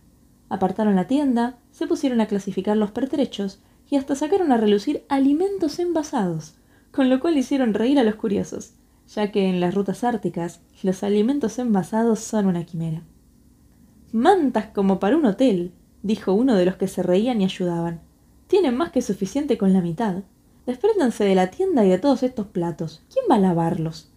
Apartaron 0.49 0.97
la 0.97 1.07
tienda, 1.07 1.59
se 1.71 1.87
pusieron 1.87 2.21
a 2.21 2.27
clasificar 2.27 2.77
los 2.77 2.91
pertrechos 2.91 3.61
y 3.89 3.97
hasta 3.97 4.15
sacaron 4.15 4.53
a 4.53 4.57
relucir 4.57 5.05
alimentos 5.09 5.79
envasados, 5.79 6.55
con 6.93 7.09
lo 7.11 7.21
cual 7.21 7.37
hicieron 7.37 7.75
reír 7.75 7.99
a 7.99 8.05
los 8.05 8.15
curiosos, 8.15 8.75
ya 9.09 9.33
que 9.33 9.49
en 9.49 9.61
las 9.61 9.75
rutas 9.75 10.05
árticas 10.05 10.61
los 10.83 11.03
alimentos 11.03 11.59
envasados 11.59 12.21
son 12.21 12.47
una 12.47 12.65
quimera. 12.65 13.03
Mantas 14.13 14.67
como 14.75 14.99
para 14.99 15.17
un 15.17 15.25
hotel, 15.25 15.73
dijo 16.03 16.33
uno 16.33 16.57
de 16.57 16.65
los 16.65 16.75
que 16.77 16.89
se 16.89 17.03
reían 17.03 17.41
y 17.41 17.45
ayudaban. 17.45 18.01
Tienen 18.49 18.77
más 18.77 18.91
que 18.91 19.03
suficiente 19.03 19.57
con 19.57 19.73
la 19.73 19.81
mitad. 19.81 20.25
Despréndanse 20.67 21.23
de 21.25 21.37
la 21.37 21.53
tienda 21.53 21.85
y 21.85 21.91
de 21.91 21.99
todos 21.99 22.25
estos 22.25 22.49
platos. 22.49 23.05
¿Quién 23.13 23.27
va 23.31 23.37
a 23.37 23.39
lavarlos? 23.39 24.11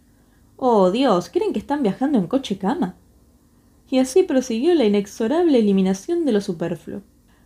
Oh, 0.58 0.90
Dios, 0.90 1.30
¿creen 1.30 1.54
que 1.54 1.60
están 1.60 1.84
viajando 1.84 2.18
en 2.18 2.26
coche 2.26 2.58
cama? 2.58 2.96
Y 3.88 4.00
así 4.00 4.24
prosiguió 4.24 4.74
la 4.74 4.86
inexorable 4.86 5.60
eliminación 5.60 6.26
de 6.26 6.32
lo 6.32 6.42
superfluo. 6.42 7.02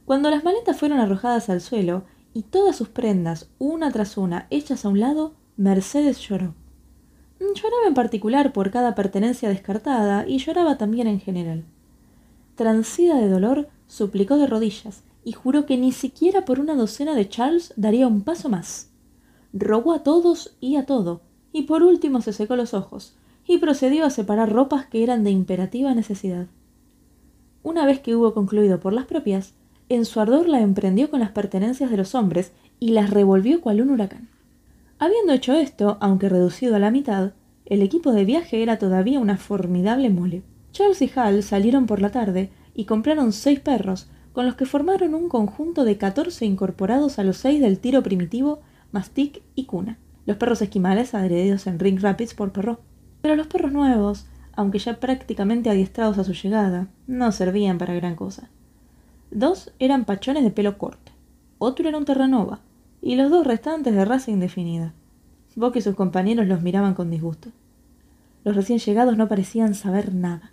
Cuando 0.05 0.29
las 0.29 0.45
maletas 0.45 0.77
fueron 0.77 0.99
arrojadas 0.99 1.49
al 1.49 1.59
suelo 1.59 2.05
y 2.33 2.43
todas 2.43 2.77
sus 2.77 2.87
prendas, 2.87 3.49
una 3.59 3.91
tras 3.91 4.15
una, 4.17 4.47
hechas 4.51 4.85
a 4.85 4.89
un 4.89 5.01
lado, 5.01 5.33
Mercedes 5.57 6.19
lloró. 6.19 6.55
Lloraba 7.39 7.87
en 7.87 7.93
particular 7.93 8.53
por 8.53 8.71
cada 8.71 8.95
pertenencia 8.95 9.49
descartada 9.49 10.25
y 10.25 10.37
lloraba 10.37 10.77
también 10.77 11.07
en 11.07 11.19
general. 11.19 11.65
Transida 12.57 13.17
de 13.17 13.29
dolor, 13.29 13.67
suplicó 13.85 14.37
de 14.37 14.47
rodillas 14.47 15.03
y 15.23 15.33
juró 15.33 15.67
que 15.67 15.77
ni 15.77 15.91
siquiera 15.91 16.43
por 16.43 16.59
una 16.59 16.73
docena 16.73 17.13
de 17.13 17.29
Charles 17.29 17.71
daría 17.75 18.07
un 18.07 18.21
paso 18.21 18.49
más. 18.49 18.89
Rogó 19.53 19.93
a 19.93 20.01
todos 20.01 20.57
y 20.59 20.75
a 20.75 20.87
todo, 20.87 21.21
y 21.53 21.61
por 21.63 21.83
último 21.83 22.19
se 22.21 22.33
secó 22.33 22.55
los 22.55 22.73
ojos, 22.73 23.13
y 23.45 23.59
procedió 23.59 24.05
a 24.05 24.09
separar 24.09 24.51
ropas 24.51 24.87
que 24.87 25.03
eran 25.03 25.23
de 25.23 25.29
imperativa 25.29 25.93
necesidad. 25.93 26.47
Una 27.61 27.85
vez 27.85 27.99
que 27.99 28.15
hubo 28.15 28.33
concluido 28.33 28.79
por 28.79 28.91
las 28.91 29.05
propias, 29.05 29.53
en 29.87 30.05
su 30.05 30.19
ardor 30.19 30.49
la 30.49 30.61
emprendió 30.61 31.11
con 31.11 31.19
las 31.19 31.29
pertenencias 31.29 31.91
de 31.91 31.97
los 31.97 32.15
hombres 32.15 32.53
y 32.79 32.89
las 32.89 33.11
revolvió 33.11 33.61
cual 33.61 33.81
un 33.81 33.91
huracán. 33.91 34.29
Habiendo 34.97 35.31
hecho 35.31 35.53
esto, 35.53 35.97
aunque 36.01 36.27
reducido 36.27 36.75
a 36.75 36.79
la 36.79 36.89
mitad, 36.89 37.33
el 37.67 37.83
equipo 37.83 38.13
de 38.13 38.25
viaje 38.25 38.63
era 38.63 38.79
todavía 38.79 39.19
una 39.19 39.37
formidable 39.37 40.09
mole. 40.09 40.41
Charles 40.77 41.01
y 41.01 41.11
Hal 41.15 41.41
salieron 41.41 41.87
por 41.87 42.03
la 42.03 42.11
tarde 42.11 42.51
y 42.75 42.85
compraron 42.85 43.33
seis 43.33 43.59
perros, 43.59 44.11
con 44.31 44.45
los 44.45 44.53
que 44.53 44.67
formaron 44.67 45.15
un 45.15 45.27
conjunto 45.27 45.85
de 45.85 45.97
catorce 45.97 46.45
incorporados 46.45 47.17
a 47.17 47.23
los 47.23 47.37
seis 47.37 47.59
del 47.59 47.79
tiro 47.79 48.03
primitivo, 48.03 48.59
mastic 48.91 49.41
y 49.55 49.65
cuna. 49.65 49.97
Los 50.27 50.37
perros 50.37 50.61
esquimales 50.61 51.15
adheridos 51.15 51.65
en 51.65 51.79
Ring 51.79 51.99
Rapids 51.99 52.35
por 52.35 52.51
perro. 52.51 52.79
Pero 53.23 53.35
los 53.35 53.47
perros 53.47 53.71
nuevos, 53.71 54.27
aunque 54.53 54.77
ya 54.77 54.99
prácticamente 54.99 55.71
adiestrados 55.71 56.19
a 56.19 56.23
su 56.23 56.33
llegada, 56.33 56.89
no 57.07 57.31
servían 57.31 57.79
para 57.79 57.95
gran 57.95 58.15
cosa. 58.15 58.51
Dos 59.31 59.73
eran 59.79 60.05
pachones 60.05 60.43
de 60.43 60.51
pelo 60.51 60.77
corto, 60.77 61.11
otro 61.57 61.89
era 61.89 61.97
un 61.97 62.05
terranova, 62.05 62.59
y 63.01 63.15
los 63.15 63.31
dos 63.31 63.47
restantes 63.47 63.95
de 63.95 64.05
raza 64.05 64.29
indefinida. 64.29 64.93
Bock 65.55 65.77
y 65.77 65.81
sus 65.81 65.95
compañeros 65.95 66.45
los 66.45 66.61
miraban 66.61 66.93
con 66.93 67.09
disgusto. 67.09 67.49
Los 68.43 68.55
recién 68.55 68.77
llegados 68.77 69.17
no 69.17 69.27
parecían 69.27 69.73
saber 69.73 70.13
nada. 70.13 70.51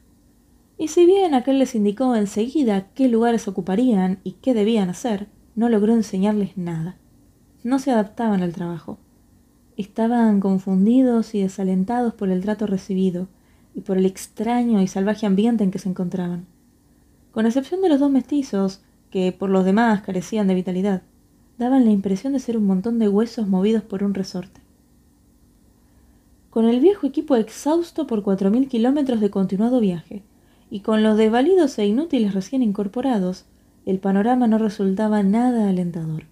Y 0.77 0.89
si 0.89 1.07
bien 1.07 1.35
aquel 1.35 1.59
les 1.59 1.75
indicó 1.75 2.17
enseguida 2.17 2.89
qué 2.95 3.09
lugares 3.09 3.47
ocuparían 3.47 4.19
y 4.25 4.33
qué 4.33 4.55
debían 4.55 4.91
hacer, 4.91 5.29
no 5.55 5.69
logró 5.69 5.95
enseñarles 5.95 6.57
nada. 6.57 6.97
No 7.63 7.79
se 7.79 7.93
adaptaban 7.93 8.43
al 8.43 8.53
trabajo. 8.53 8.99
Estaban 9.77 10.41
confundidos 10.41 11.35
y 11.35 11.43
desalentados 11.43 12.15
por 12.15 12.29
el 12.29 12.43
trato 12.43 12.67
recibido 12.67 13.29
y 13.75 13.81
por 13.81 13.99
el 13.99 14.07
extraño 14.07 14.83
y 14.83 14.87
salvaje 14.89 15.27
ambiente 15.27 15.65
en 15.65 15.71
que 15.71 15.79
se 15.79 15.89
encontraban. 15.89 16.47
Con 17.33 17.47
excepción 17.47 17.81
de 17.81 17.89
los 17.89 18.01
dos 18.01 18.11
mestizos, 18.11 18.83
que 19.11 19.33
por 19.33 19.51
los 19.51 19.65
demás 19.65 20.03
carecían 20.03 20.49
de 20.49 20.55
vitalidad, 20.55 21.03
daban 21.59 21.85
la 21.85 21.93
impresión 21.93 22.33
de 22.33 22.41
ser 22.41 22.57
un 22.57 22.67
montón 22.67 22.99
de 22.99 23.09
huesos 23.09 23.47
movidos 23.49 23.83
por 23.83 24.03
un 24.03 24.15
resorte. 24.15 24.61
Con 26.51 26.67
el 26.67 26.81
viejo 26.81 27.07
equipo 27.07 27.37
exhausto 27.37 28.07
por 28.07 28.23
cuatro 28.23 28.51
mil 28.51 28.69
kilómetros 28.69 29.21
de 29.21 29.31
continuado 29.31 29.81
viaje, 29.81 30.23
y 30.75 30.81
con 30.81 31.05
los 31.05 31.17
desvalidos 31.17 31.79
e 31.79 31.87
inútiles 31.87 32.35
recién 32.35 32.61
incorporados, 32.61 33.45
el 33.87 34.01
panorama 34.01 34.49
no 34.49 34.59
resultaba 34.59 35.23
nada 35.23 35.69
alentador. 35.69 36.25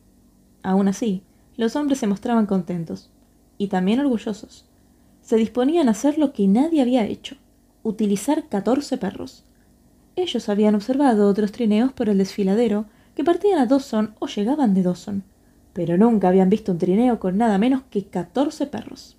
Aún 0.65 0.89
así, 0.89 1.23
los 1.57 1.77
hombres 1.77 2.01
se 2.01 2.09
mostraban 2.09 2.47
contentos 2.47 3.09
y 3.57 3.69
también 3.69 4.01
orgullosos. 4.01 4.65
Se 5.21 5.37
disponían 5.37 5.87
a 5.87 5.93
hacer 5.93 6.19
lo 6.19 6.33
que 6.33 6.49
nadie 6.49 6.83
había 6.83 7.07
hecho, 7.07 7.37
utilizar 7.85 8.49
catorce 8.49 8.99
perros. 8.99 9.45
Ellos 10.17 10.49
habían 10.49 10.75
observado 10.75 11.29
otros 11.29 11.53
trineos 11.53 11.93
por 11.93 12.09
el 12.09 12.19
desfiladero 12.19 12.87
que 13.15 13.23
partían 13.23 13.61
a 13.61 13.67
Dawson 13.67 14.17
o 14.19 14.27
llegaban 14.27 14.75
de 14.75 14.83
Dawson, 14.83 15.23
pero 15.73 15.97
nunca 15.97 16.27
habían 16.27 16.51
visto 16.51 16.73
un 16.73 16.79
trineo 16.79 17.21
con 17.21 17.39
nada 17.39 17.59
menos 17.59 17.83
que 17.91 18.07
catorce 18.07 18.67
perros. 18.67 19.17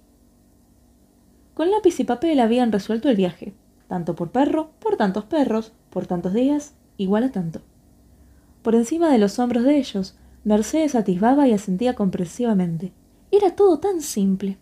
Con 1.53 1.71
lápiz 1.71 1.97
y 2.01 2.03
papel 2.03 2.41
habían 2.41 2.73
resuelto 2.73 3.07
el 3.07 3.15
viaje, 3.15 3.53
tanto 3.87 4.15
por 4.15 4.31
perro, 4.31 4.71
por 4.79 4.97
tantos 4.97 5.25
perros, 5.25 5.73
por 5.89 6.07
tantos 6.07 6.33
días, 6.33 6.73
igual 6.97 7.23
a 7.23 7.31
tanto. 7.31 7.61
Por 8.61 8.75
encima 8.75 9.11
de 9.11 9.17
los 9.17 9.39
hombros 9.39 9.63
de 9.63 9.77
ellos, 9.77 10.15
Mercedes 10.43 10.95
atisbaba 10.95 11.47
y 11.47 11.53
asentía 11.53 11.95
comprensivamente. 11.95 12.91
Era 13.31 13.55
todo 13.55 13.79
tan 13.79 14.01
simple. 14.01 14.57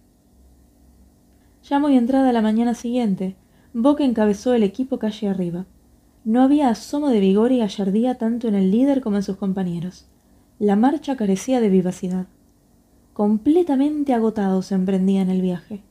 Ya 1.63 1.79
muy 1.79 1.97
entrada 1.97 2.31
la 2.33 2.41
mañana 2.41 2.73
siguiente, 2.73 3.35
Boca 3.73 4.03
encabezó 4.03 4.53
el 4.53 4.63
equipo 4.63 4.99
calle 4.99 5.29
arriba. 5.29 5.65
No 6.23 6.43
había 6.43 6.69
asomo 6.69 7.09
de 7.09 7.19
vigor 7.19 7.51
y 7.51 7.59
gallardía 7.59 8.15
tanto 8.15 8.47
en 8.47 8.55
el 8.55 8.69
líder 8.69 9.01
como 9.01 9.15
en 9.17 9.23
sus 9.23 9.37
compañeros. 9.37 10.07
La 10.59 10.75
marcha 10.75 11.15
carecía 11.15 11.61
de 11.61 11.69
vivacidad. 11.69 12.27
Completamente 13.13 14.13
agotados 14.13 14.71
emprendían 14.71 15.29
el 15.29 15.41
viaje. 15.41 15.81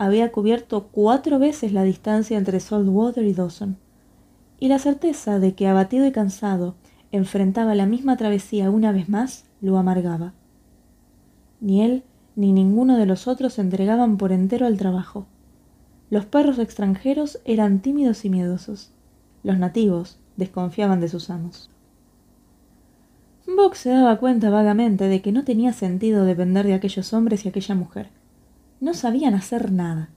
Había 0.00 0.32
cubierto 0.32 0.88
cuatro 0.90 1.38
veces 1.38 1.74
la 1.74 1.82
distancia 1.82 2.38
entre 2.38 2.58
Saltwater 2.58 3.22
y 3.22 3.34
Dawson, 3.34 3.76
y 4.58 4.68
la 4.68 4.78
certeza 4.78 5.38
de 5.38 5.54
que 5.54 5.68
abatido 5.68 6.06
y 6.06 6.10
cansado 6.10 6.74
enfrentaba 7.12 7.74
la 7.74 7.84
misma 7.84 8.16
travesía 8.16 8.70
una 8.70 8.92
vez 8.92 9.10
más 9.10 9.44
lo 9.60 9.76
amargaba. 9.76 10.32
Ni 11.60 11.82
él 11.82 12.02
ni 12.34 12.50
ninguno 12.54 12.96
de 12.96 13.04
los 13.04 13.28
otros 13.28 13.52
se 13.52 13.60
entregaban 13.60 14.16
por 14.16 14.32
entero 14.32 14.64
al 14.64 14.78
trabajo. 14.78 15.26
Los 16.08 16.24
perros 16.24 16.58
extranjeros 16.58 17.38
eran 17.44 17.80
tímidos 17.80 18.24
y 18.24 18.30
miedosos. 18.30 18.92
Los 19.42 19.58
nativos 19.58 20.18
desconfiaban 20.38 21.02
de 21.02 21.10
sus 21.10 21.28
amos. 21.28 21.68
Box 23.46 23.80
se 23.80 23.90
daba 23.90 24.16
cuenta 24.16 24.48
vagamente 24.48 25.08
de 25.08 25.20
que 25.20 25.30
no 25.30 25.44
tenía 25.44 25.74
sentido 25.74 26.24
depender 26.24 26.66
de 26.66 26.72
aquellos 26.72 27.12
hombres 27.12 27.44
y 27.44 27.50
aquella 27.50 27.74
mujer. 27.74 28.08
No 28.80 28.94
sabían 28.94 29.34
hacer 29.34 29.70
nada, 29.70 30.08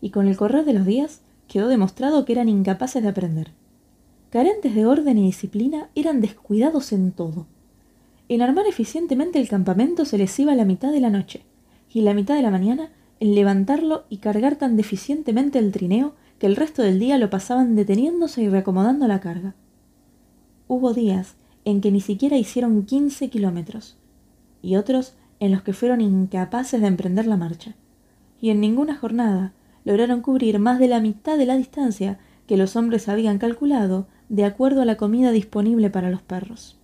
y 0.00 0.10
con 0.10 0.26
el 0.26 0.36
correr 0.36 0.64
de 0.64 0.72
los 0.72 0.84
días 0.84 1.22
quedó 1.46 1.68
demostrado 1.68 2.24
que 2.24 2.32
eran 2.32 2.48
incapaces 2.48 3.02
de 3.02 3.08
aprender. 3.08 3.52
Carentes 4.30 4.74
de 4.74 4.86
orden 4.86 5.18
y 5.18 5.26
disciplina, 5.26 5.88
eran 5.94 6.20
descuidados 6.20 6.92
en 6.92 7.12
todo. 7.12 7.46
En 8.28 8.42
armar 8.42 8.66
eficientemente 8.66 9.38
el 9.38 9.48
campamento 9.48 10.04
se 10.04 10.18
les 10.18 10.38
iba 10.38 10.54
la 10.54 10.64
mitad 10.64 10.92
de 10.92 11.00
la 11.00 11.10
noche, 11.10 11.44
y 11.92 12.02
la 12.02 12.12
mitad 12.12 12.34
de 12.34 12.42
la 12.42 12.50
mañana 12.50 12.90
en 13.20 13.34
levantarlo 13.34 14.04
y 14.10 14.18
cargar 14.18 14.56
tan 14.56 14.76
deficientemente 14.76 15.58
el 15.58 15.72
trineo 15.72 16.14
que 16.38 16.46
el 16.46 16.56
resto 16.56 16.82
del 16.82 16.98
día 16.98 17.18
lo 17.18 17.30
pasaban 17.30 17.74
deteniéndose 17.74 18.42
y 18.42 18.48
reacomodando 18.48 19.08
la 19.08 19.20
carga. 19.20 19.54
Hubo 20.68 20.92
días 20.92 21.36
en 21.64 21.80
que 21.80 21.90
ni 21.90 22.00
siquiera 22.00 22.36
hicieron 22.36 22.84
quince 22.84 23.30
kilómetros, 23.30 23.96
y 24.60 24.76
otros 24.76 25.14
en 25.40 25.52
los 25.52 25.62
que 25.62 25.72
fueron 25.72 26.00
incapaces 26.00 26.80
de 26.80 26.86
emprender 26.86 27.26
la 27.26 27.36
marcha, 27.36 27.74
y 28.40 28.50
en 28.50 28.60
ninguna 28.60 28.96
jornada 28.96 29.52
lograron 29.84 30.20
cubrir 30.20 30.58
más 30.58 30.78
de 30.78 30.88
la 30.88 31.00
mitad 31.00 31.38
de 31.38 31.46
la 31.46 31.56
distancia 31.56 32.18
que 32.46 32.56
los 32.56 32.76
hombres 32.76 33.08
habían 33.08 33.38
calculado 33.38 34.06
de 34.28 34.44
acuerdo 34.44 34.82
a 34.82 34.84
la 34.84 34.96
comida 34.96 35.30
disponible 35.32 35.90
para 35.90 36.10
los 36.10 36.22
perros 36.22 36.78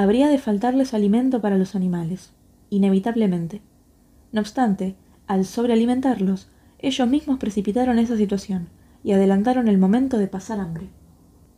habría 0.00 0.28
de 0.28 0.38
faltarles 0.38 0.94
alimento 0.94 1.40
para 1.40 1.58
los 1.58 1.74
animales, 1.74 2.30
inevitablemente. 2.70 3.62
No 4.30 4.40
obstante, 4.40 4.94
al 5.26 5.44
sobrealimentarlos, 5.44 6.48
ellos 6.78 7.08
mismos 7.08 7.40
precipitaron 7.40 7.98
esa 7.98 8.16
situación 8.16 8.68
y 9.02 9.10
adelantaron 9.10 9.66
el 9.66 9.76
momento 9.76 10.16
de 10.18 10.28
pasar 10.28 10.60
hambre. 10.60 10.86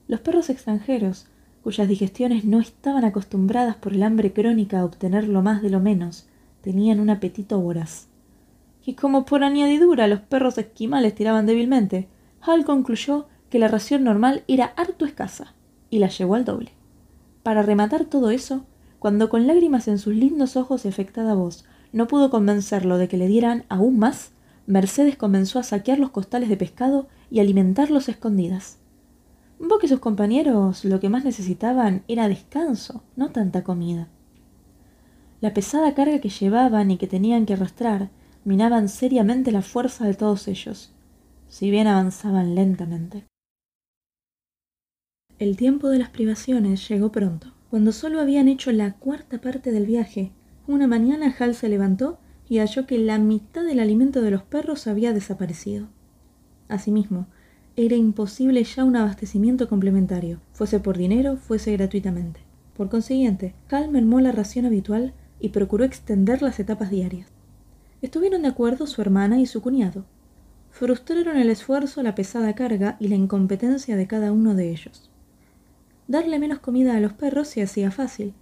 Los 0.09 0.21
perros 0.21 0.49
extranjeros, 0.49 1.27
cuyas 1.63 1.87
digestiones 1.87 2.47
no 2.47 2.61
estaban 2.61 3.05
acostumbradas 3.05 3.77
por 3.77 3.93
el 3.93 4.03
hambre 4.03 4.33
crónica 4.33 4.81
a 4.81 4.87
obtener 4.87 5.29
lo 5.29 5.43
más 5.43 5.61
de 5.61 5.69
lo 5.69 5.81
menos, 5.81 6.27
tenían 6.63 7.01
un 7.01 7.11
apetito 7.11 7.61
voraz. 7.61 8.09
Y 8.85 8.95
como 8.95 9.25
por 9.25 9.45
añadidura 9.45 10.07
los 10.07 10.21
perros 10.21 10.59
esquimales 10.59 11.15
tiraban 11.15 11.47
débilmente, 11.47 12.09
Hal 12.41 12.65
concluyó 12.65 13.27
que 13.51 13.59
la 13.59 13.69
ración 13.69 14.05
normal 14.05 14.45
era 14.49 14.73
harto 14.77 15.05
escasa, 15.05 15.55
y 15.91 15.99
la 15.99 16.09
llevó 16.09 16.35
al 16.37 16.45
doble. 16.45 16.73
Para 17.43 17.63
rematar 17.63 18.05
todo 18.05 18.31
eso, 18.31 18.65
cuando 18.99 19.29
con 19.29 19.47
lágrimas 19.47 19.89
en 19.89 19.99
sus 19.99 20.15
lindos 20.15 20.57
ojos 20.57 20.85
y 20.85 20.89
afectada 20.89 21.35
voz 21.35 21.65
no 21.93 22.07
pudo 22.07 22.31
convencerlo 22.31 22.99
de 22.99 23.09
que 23.09 23.17
le 23.17 23.27
dieran 23.27 23.65
aún 23.69 23.99
más, 23.99 24.33
Mercedes 24.67 25.17
comenzó 25.17 25.59
a 25.59 25.65
saquear 25.65 25.99
los 25.99 26.11
costales 26.11 26.49
de 26.49 26.57
pescado 26.57 27.09
y 27.31 27.41
alimentarlos 27.41 28.09
escondidas. 28.09 28.79
Bob 29.59 29.81
y 29.83 29.89
sus 29.89 29.99
compañeros 29.99 30.85
lo 30.85 31.01
que 31.01 31.09
más 31.09 31.25
necesitaban 31.25 32.03
era 32.09 32.29
descanso, 32.29 33.03
no 33.17 33.31
tanta 33.31 33.65
comida. 33.65 34.09
La 35.41 35.55
pesada 35.55 35.95
carga 35.95 36.21
que 36.21 36.29
llevaban 36.29 36.91
y 36.91 36.99
que 36.99 37.07
tenían 37.07 37.47
que 37.47 37.55
arrastrar 37.55 38.11
minaban 38.45 38.89
seriamente 38.89 39.53
la 39.53 39.63
fuerza 39.63 40.07
de 40.07 40.15
todos 40.15 40.49
ellos, 40.49 40.93
si 41.49 41.71
bien 41.71 41.87
avanzaban 41.87 42.55
lentamente. 42.55 43.25
El 45.39 45.57
tiempo 45.57 45.89
de 45.89 45.99
las 45.99 46.11
privaciones 46.11 46.87
llegó 46.89 47.11
pronto. 47.11 47.55
Cuando 47.71 47.93
solo 47.93 48.21
habían 48.21 48.49
hecho 48.49 48.71
la 48.73 48.93
cuarta 48.95 49.41
parte 49.41 49.73
del 49.73 49.87
viaje, 49.87 50.33
una 50.67 50.87
mañana 50.87 51.35
Hal 51.39 51.55
se 51.55 51.69
levantó 51.69 52.19
y 52.49 52.59
halló 52.59 52.87
que 52.87 52.99
la 52.99 53.19
mitad 53.19 53.65
del 53.65 53.81
alimento 53.81 54.21
de 54.21 54.33
los 54.33 54.43
perros 54.43 54.87
había 54.87 55.15
desaparecido. 55.15 55.89
Asimismo, 56.69 57.29
era 57.77 57.97
imposible 57.97 58.63
ya 58.65 58.85
un 58.85 58.97
abastecimiento 58.97 59.69
complementario, 59.69 60.41
fuese 60.53 60.81
por 60.81 60.99
dinero, 60.99 61.37
fuese 61.37 61.73
gratuitamente. 61.73 62.41
Por 62.77 62.91
consiguiente, 62.91 63.55
Hal 63.71 63.91
mermó 63.91 64.21
la 64.21 64.33
ración 64.33 64.67
habitual 64.67 65.15
y 65.41 65.51
procuró 65.51 65.85
extender 65.85 66.43
las 66.43 66.61
etapas 66.61 66.91
diarias. 66.91 67.29
Estuvieron 68.03 68.43
de 68.43 68.49
acuerdo 68.49 68.87
su 68.87 69.03
hermana 69.03 69.41
y 69.41 69.47
su 69.47 69.61
cuñado. 69.61 70.05
Frustraron 70.71 71.37
el 71.37 71.51
esfuerzo, 71.51 72.03
la 72.03 72.15
pesada 72.15 72.55
carga 72.55 72.97
y 73.01 73.09
la 73.09 73.17
incompetencia 73.17 73.97
de 73.97 74.07
cada 74.07 74.33
uno 74.33 74.55
de 74.55 74.71
ellos. 74.71 75.11
Darle 76.09 76.39
menos 76.39 76.61
comida 76.61 76.97
a 76.97 77.01
los 77.01 77.13
perros 77.13 77.49
se 77.49 77.63
hacía 77.63 77.91
fácil, 77.91 78.35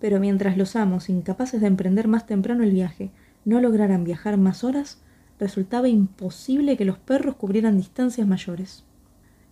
pero 0.00 0.20
mientras 0.20 0.56
los 0.56 0.76
amos, 0.76 1.08
incapaces 1.08 1.60
de 1.60 1.66
emprender 1.66 2.08
más 2.08 2.26
temprano 2.26 2.64
el 2.64 2.72
viaje, 2.72 3.10
no 3.44 3.60
lograran 3.60 4.04
viajar 4.04 4.36
más 4.36 4.64
horas, 4.64 4.98
resultaba 5.38 5.88
imposible 5.88 6.76
que 6.76 6.84
los 6.84 6.98
perros 6.98 7.36
cubrieran 7.36 7.76
distancias 7.76 8.26
mayores. 8.26 8.84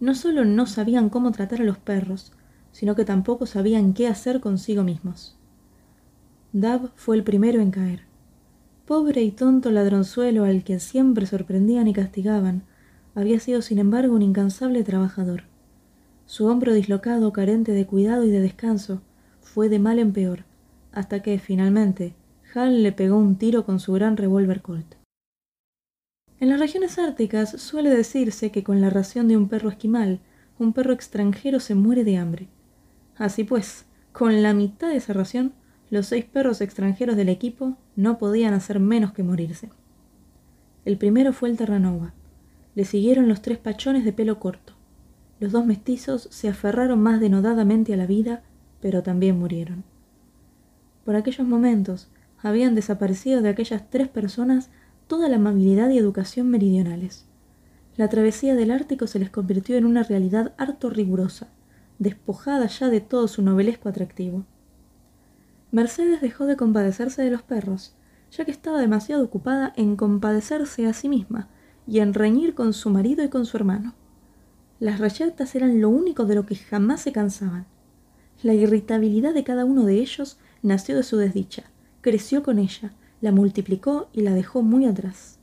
No 0.01 0.15
solo 0.15 0.45
no 0.45 0.67
sabían 0.67 1.09
cómo 1.09 1.31
tratar 1.31 1.61
a 1.61 1.65
los 1.65 1.79
perros, 1.79 2.33
sino 2.73 2.95
que 2.95 3.05
tampoco 3.05 3.47
sabían 3.47 3.93
qué 3.93 4.09
hacer 4.09 4.41
consigo 4.41 4.83
mismos. 4.83 5.39
Dab 6.53 6.91
fue 6.97 7.17
el 7.17 7.25
primero 7.25 7.63
en 7.63 7.71
caer. 7.71 8.01
Pobre 8.87 9.23
y 9.23 9.31
tonto 9.31 9.71
ladronzuelo 9.71 10.45
al 10.45 10.65
que 10.65 10.81
siempre 10.81 11.25
sorprendían 11.25 11.89
y 11.89 11.95
castigaban, 11.95 12.63
había 13.15 13.41
sido 13.41 13.63
sin 13.63 13.79
embargo 13.79 14.15
un 14.15 14.21
incansable 14.21 14.85
trabajador. 14.85 15.45
Su 16.27 16.47
hombro 16.47 16.75
dislocado, 16.75 17.33
carente 17.33 17.73
de 17.73 17.87
cuidado 17.87 18.25
y 18.25 18.31
de 18.31 18.41
descanso, 18.41 19.01
fue 19.41 19.71
de 19.71 19.79
mal 19.79 19.99
en 19.99 20.13
peor, 20.13 20.45
hasta 20.93 21.23
que, 21.23 21.39
finalmente, 21.39 22.15
Hal 22.55 22.83
le 22.83 22.93
pegó 22.93 23.17
un 23.17 23.37
tiro 23.37 23.65
con 23.65 23.81
su 23.81 23.95
gran 23.95 24.19
revólver 24.19 24.61
Colt. 24.61 24.97
En 26.39 26.51
las 26.51 26.61
regiones 26.61 26.99
árticas 26.99 27.51
suele 27.63 27.89
decirse 27.89 28.51
que 28.51 28.63
con 28.63 28.83
la 28.83 28.91
ración 28.91 29.27
de 29.27 29.39
un 29.39 29.49
perro 29.49 29.71
esquimal, 29.71 30.21
un 30.59 30.75
perro 30.75 30.93
extranjero 30.93 31.61
se 31.61 31.75
muere 31.75 32.05
de 32.05 32.19
hambre. 32.19 32.49
Así 33.17 33.45
pues, 33.45 33.87
con 34.13 34.43
la 34.43 34.53
mitad 34.53 34.89
de 34.89 34.97
esa 34.97 35.15
ración, 35.15 35.55
los 35.93 36.07
seis 36.07 36.25
perros 36.25 36.63
extranjeros 36.63 37.17
del 37.17 37.29
equipo 37.29 37.77
no 37.97 38.17
podían 38.17 38.55
hacer 38.55 38.81
menos 38.81 39.13
que 39.13 39.23
morirse. 39.23 39.69
El 40.87 40.97
primero 40.97 41.35
fue 41.35 41.51
el 41.51 41.59
Terranova. 41.59 42.15
Le 42.75 42.87
siguieron 42.87 43.29
los 43.29 43.43
tres 43.43 43.59
pachones 43.59 44.03
de 44.03 44.15
pelo 44.15 44.41
corto. 44.41 44.73
Los 45.39 45.53
dos 45.53 45.67
mestizos 45.67 46.29
se 46.31 46.49
aferraron 46.49 47.03
más 47.03 47.21
denodadamente 47.21 47.93
a 47.93 47.99
la 47.99 48.07
vida, 48.07 48.43
pero 48.81 49.03
también 49.03 49.39
murieron. 49.39 49.85
Por 51.05 51.15
aquellos 51.15 51.47
momentos 51.47 52.09
habían 52.39 52.75
desaparecido 52.75 53.43
de 53.43 53.51
aquellas 53.51 53.91
tres 53.91 54.09
personas 54.09 54.71
toda 55.09 55.29
la 55.29 55.37
amabilidad 55.37 55.91
y 55.91 55.99
educación 55.99 56.49
meridionales. 56.49 57.27
La 57.99 58.09
travesía 58.09 58.55
del 58.55 58.71
Ártico 58.71 59.07
se 59.07 59.19
les 59.19 59.29
convirtió 59.29 59.77
en 59.77 59.85
una 59.85 60.05
realidad 60.05 60.55
harto 60.57 60.89
rigurosa, 60.89 61.49
despojada 61.99 62.67
ya 62.67 62.89
de 62.89 63.03
todo 63.03 63.29
su 63.29 63.43
novelesco 63.43 63.91
atractivo. 63.91 64.47
Mercedes 65.73 66.21
dejó 66.21 66.45
de 66.45 66.57
compadecerse 66.57 67.23
de 67.23 67.31
los 67.31 67.43
perros, 67.43 67.95
ya 68.31 68.45
que 68.45 68.51
estaba 68.51 68.79
demasiado 68.79 69.25
ocupada 69.25 69.73
en 69.75 69.97
compadecerse 69.97 70.87
a 70.87 70.93
sí 70.93 71.09
misma 71.09 71.49
y 71.87 72.01
en 72.01 72.13
reñir 72.13 72.55
con 72.55 72.75
su 72.75 72.91
marido 72.91 73.25
y 73.25 73.31
con 73.31 73.47
su 73.47 73.57
hermano. 73.57 73.95
Las 74.81 75.01
reyertas 75.01 75.55
eran 75.55 75.81
lo 75.81 75.89
único 75.89 76.27
de 76.27 76.35
lo 76.35 76.45
que 76.45 76.57
jamás 76.57 77.01
se 77.01 77.13
cansaban. 77.13 77.65
La 78.43 78.53
irritabilidad 78.53 79.33
de 79.33 79.45
cada 79.45 79.65
uno 79.65 79.87
de 79.87 79.95
ellos 79.95 80.39
nació 80.63 80.95
de 80.95 81.05
su 81.05 81.17
desdicha, 81.17 81.65
creció 82.03 82.43
con 82.43 82.59
ella, 82.59 82.93
la 83.23 83.33
multiplicó 83.33 84.11
y 84.13 84.21
la 84.21 84.35
dejó 84.35 84.61
muy 84.63 84.85
atrás. 84.85 85.39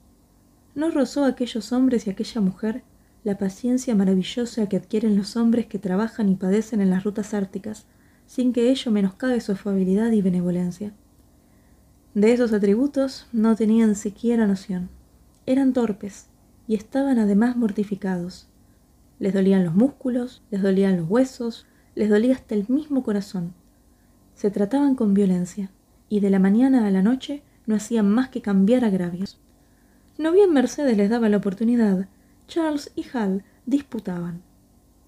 No 0.76 0.92
rozó 0.92 1.24
a 1.24 1.30
aquellos 1.30 1.72
hombres 1.72 2.06
y 2.06 2.12
aquella 2.12 2.40
mujer 2.40 2.84
la 3.24 3.40
paciencia 3.40 3.96
maravillosa 3.96 4.70
que 4.70 4.78
adquieren 4.78 5.18
los 5.18 5.36
hombres 5.36 5.66
que 5.66 5.80
trabajan 5.80 6.30
y 6.30 6.36
padecen 6.36 6.82
en 6.82 6.92
las 6.92 7.04
rutas 7.04 7.34
árticas, 7.34 7.88
sin 8.30 8.54
que 8.54 8.70
ello 8.70 8.92
menoscabe 8.92 9.42
su 9.42 9.54
afabilidad 9.54 10.12
y 10.12 10.22
benevolencia. 10.22 10.94
De 12.14 12.32
esos 12.32 12.54
atributos 12.54 13.26
no 13.34 13.56
tenían 13.56 13.96
siquiera 13.96 14.46
noción. 14.46 14.90
Eran 15.48 15.74
torpes 15.74 16.28
y 16.68 16.76
estaban 16.76 17.18
además 17.18 17.58
mortificados, 17.58 18.48
les 19.18 19.34
dolían 19.34 19.66
los 19.66 19.74
músculos, 19.74 20.44
les 20.52 20.62
dolían 20.62 20.98
los 20.98 21.10
huesos, 21.10 21.66
les 21.96 22.08
dolía 22.08 22.36
hasta 22.36 22.54
el 22.54 22.68
mismo 22.68 23.02
corazón. 23.02 23.56
Se 24.36 24.52
trataban 24.52 24.94
con 24.94 25.16
violencia, 25.16 25.72
y 26.08 26.20
de 26.20 26.30
la 26.30 26.38
mañana 26.38 26.86
a 26.86 26.92
la 26.92 27.02
noche 27.02 27.42
no 27.66 27.74
hacían 27.74 28.12
más 28.12 28.30
que 28.30 28.44
cambiar 28.44 28.86
agravios. 28.86 29.40
No 30.20 30.32
bien 30.32 30.54
Mercedes 30.54 30.96
les 30.96 31.10
daba 31.10 31.30
la 31.30 31.38
oportunidad, 31.38 32.08
Charles 32.48 32.92
y 32.96 33.08
Hal 33.12 33.44
disputaban. 33.66 34.44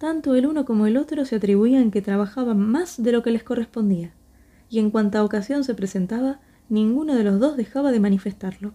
Tanto 0.02 0.34
el 0.34 0.48
uno 0.48 0.66
como 0.66 0.88
el 0.88 0.98
otro 0.98 1.26
se 1.26 1.36
atribuían 1.36 1.92
que 1.92 2.02
trabajaban 2.02 2.60
más 2.60 3.04
de 3.04 3.12
lo 3.12 3.22
que 3.22 3.30
les 3.30 3.44
correspondía, 3.44 4.16
y 4.68 4.80
en 4.80 4.90
cuanta 4.90 5.24
ocasión 5.24 5.64
se 5.64 5.76
presentaba, 5.76 6.40
ninguno 6.70 7.14
de 7.14 7.24
los 7.24 7.40
dos 7.40 7.56
dejaba 7.56 7.92
de 7.92 8.00
manifestarlo. 8.00 8.74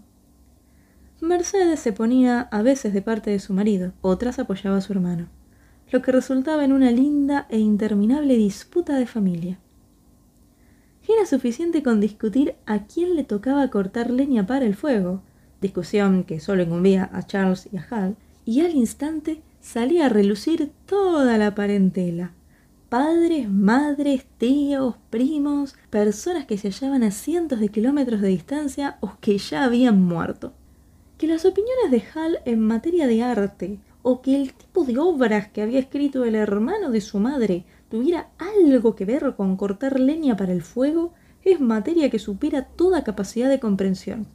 Mercedes 1.20 1.80
se 1.80 1.92
ponía 1.92 2.42
a 2.42 2.62
veces 2.62 2.94
de 2.94 3.02
parte 3.02 3.32
de 3.32 3.40
su 3.40 3.52
marido, 3.54 3.92
otras 4.02 4.38
apoyaba 4.38 4.76
a 4.76 4.80
su 4.80 4.92
hermano, 4.92 5.26
lo 5.90 6.00
que 6.00 6.12
resultaba 6.12 6.64
en 6.64 6.72
una 6.72 6.92
linda 6.92 7.48
e 7.50 7.58
interminable 7.58 8.36
disputa 8.36 8.96
de 8.96 9.06
familia. 9.06 9.58
Era 11.08 11.26
suficiente 11.26 11.82
con 11.82 11.98
discutir 11.98 12.54
a 12.66 12.84
quién 12.84 13.16
le 13.16 13.24
tocaba 13.24 13.68
cortar 13.68 14.12
leña 14.12 14.46
para 14.46 14.64
el 14.64 14.76
fuego, 14.76 15.22
discusión 15.60 16.22
que 16.22 16.38
solo 16.38 16.62
incumbía 16.62 17.10
a 17.12 17.24
Charles 17.24 17.68
y 17.72 17.78
a 17.78 17.86
Hal, 17.90 18.16
y 18.44 18.60
al 18.60 18.76
instante 18.76 19.42
salía 19.66 20.06
a 20.06 20.08
relucir 20.08 20.70
toda 20.86 21.38
la 21.38 21.56
parentela. 21.56 22.32
Padres, 22.88 23.50
madres, 23.50 24.24
tíos, 24.38 24.94
primos, 25.10 25.74
personas 25.90 26.46
que 26.46 26.56
se 26.56 26.70
hallaban 26.70 27.02
a 27.02 27.10
cientos 27.10 27.58
de 27.58 27.68
kilómetros 27.68 28.20
de 28.20 28.28
distancia 28.28 28.96
o 29.00 29.18
que 29.20 29.38
ya 29.38 29.64
habían 29.64 30.00
muerto 30.00 30.52
que 31.18 31.26
las 31.26 31.44
opiniones 31.44 31.90
de 31.90 32.04
Hal 32.14 32.38
en 32.44 32.60
materia 32.60 33.08
de 33.08 33.24
arte 33.24 33.80
o 34.02 34.22
que 34.22 34.36
el 34.36 34.52
tipo 34.52 34.84
de 34.84 34.98
obras 34.98 35.48
que 35.48 35.62
había 35.62 35.80
escrito 35.80 36.24
el 36.24 36.36
hermano 36.36 36.90
de 36.90 37.00
su 37.00 37.18
madre 37.18 37.64
tuviera 37.90 38.28
algo 38.38 38.94
que 38.94 39.04
ver 39.04 39.34
con 39.36 39.56
cortar 39.56 39.98
leña 39.98 40.36
para 40.36 40.52
el 40.52 40.62
fuego 40.62 41.12
es 41.42 41.60
materia 41.60 42.08
que 42.08 42.20
supera 42.20 42.62
toda 42.62 43.02
capacidad 43.02 43.48
de 43.48 43.58
comprensión. 43.58 44.28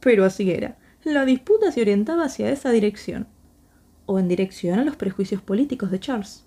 Pero 0.00 0.26
así 0.26 0.50
era, 0.50 0.76
la 1.02 1.24
disputa 1.24 1.72
se 1.72 1.80
orientaba 1.80 2.24
hacia 2.24 2.50
esa 2.50 2.70
dirección, 2.70 3.26
o 4.10 4.18
en 4.18 4.26
dirección 4.26 4.80
a 4.80 4.84
los 4.84 4.96
prejuicios 4.96 5.40
políticos 5.40 5.92
de 5.92 6.00
Charles. 6.00 6.44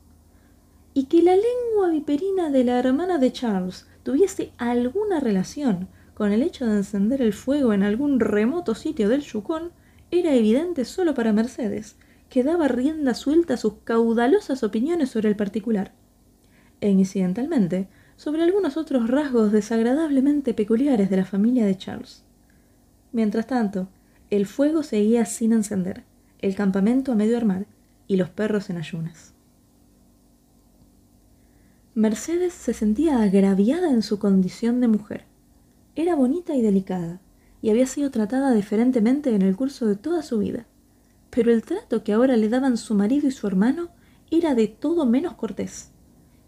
Y 0.93 1.05
que 1.05 1.23
la 1.23 1.33
lengua 1.37 1.89
viperina 1.89 2.49
de 2.49 2.65
la 2.65 2.77
hermana 2.77 3.19
de 3.19 3.31
Charles 3.31 3.87
tuviese 4.03 4.51
alguna 4.57 5.21
relación 5.21 5.87
con 6.13 6.33
el 6.33 6.41
hecho 6.41 6.65
de 6.65 6.75
encender 6.75 7.21
el 7.21 7.31
fuego 7.31 7.71
en 7.71 7.83
algún 7.83 8.19
remoto 8.19 8.75
sitio 8.75 9.07
del 9.07 9.21
Yukon 9.21 9.71
era 10.11 10.33
evidente 10.35 10.83
solo 10.83 11.13
para 11.13 11.31
Mercedes, 11.31 11.95
que 12.27 12.43
daba 12.43 12.67
rienda 12.67 13.13
suelta 13.13 13.53
a 13.53 13.57
sus 13.57 13.75
caudalosas 13.85 14.61
opiniones 14.63 15.11
sobre 15.11 15.29
el 15.29 15.37
particular, 15.37 15.93
e 16.81 16.89
incidentalmente 16.89 17.87
sobre 18.17 18.43
algunos 18.43 18.75
otros 18.75 19.07
rasgos 19.07 19.53
desagradablemente 19.53 20.53
peculiares 20.53 21.09
de 21.09 21.15
la 21.15 21.25
familia 21.25 21.65
de 21.65 21.77
Charles. 21.77 22.25
Mientras 23.13 23.47
tanto, 23.47 23.87
el 24.29 24.47
fuego 24.47 24.83
seguía 24.83 25.23
sin 25.23 25.53
encender, 25.53 26.03
el 26.43 26.55
campamento 26.55 27.13
a 27.13 27.15
medio 27.15 27.37
armar 27.37 27.67
y 28.05 28.17
los 28.17 28.29
perros 28.29 28.69
en 28.69 28.75
ayunas. 28.75 29.33
Mercedes 31.95 32.51
se 32.51 32.73
sentía 32.73 33.21
agraviada 33.21 33.89
en 33.91 34.01
su 34.01 34.19
condición 34.19 34.81
de 34.81 34.89
mujer. 34.89 35.23
Era 35.95 36.15
bonita 36.15 36.53
y 36.53 36.61
delicada, 36.61 37.21
y 37.61 37.69
había 37.69 37.85
sido 37.85 38.11
tratada 38.11 38.51
diferentemente 38.51 39.33
en 39.33 39.41
el 39.41 39.55
curso 39.55 39.85
de 39.85 39.95
toda 39.95 40.21
su 40.21 40.39
vida. 40.39 40.65
Pero 41.29 41.53
el 41.53 41.63
trato 41.63 42.03
que 42.03 42.11
ahora 42.11 42.35
le 42.35 42.49
daban 42.49 42.75
su 42.75 42.93
marido 42.93 43.27
y 43.29 43.31
su 43.31 43.47
hermano 43.47 43.87
era 44.29 44.53
de 44.53 44.67
todo 44.67 45.05
menos 45.05 45.35
cortés, 45.35 45.91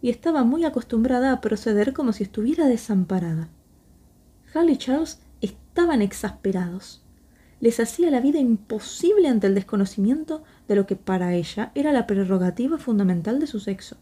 y 0.02 0.10
estaba 0.10 0.44
muy 0.44 0.66
acostumbrada 0.66 1.32
a 1.32 1.40
proceder 1.40 1.94
como 1.94 2.12
si 2.12 2.24
estuviera 2.24 2.68
desamparada. 2.68 3.48
Hal 4.54 4.70
y 4.70 4.78
Charles 4.78 5.22
estaban 5.40 6.02
exasperados. 6.02 7.05
Les 7.62 7.80
hacía 7.80 8.12
la 8.12 8.20
vida 8.20 8.40
imposible 8.40 9.28
ante 9.28 9.48
el 9.48 9.56
desconocimiento 9.56 10.44
de 10.68 10.76
lo 10.76 10.86
que 10.86 10.96
para 10.96 11.34
ella 11.34 11.72
era 11.76 11.92
la 11.92 12.06
prerrogativa 12.06 12.78
fundamental 12.78 13.40
de 13.40 13.48
su 13.48 13.60
sexo. 13.60 13.98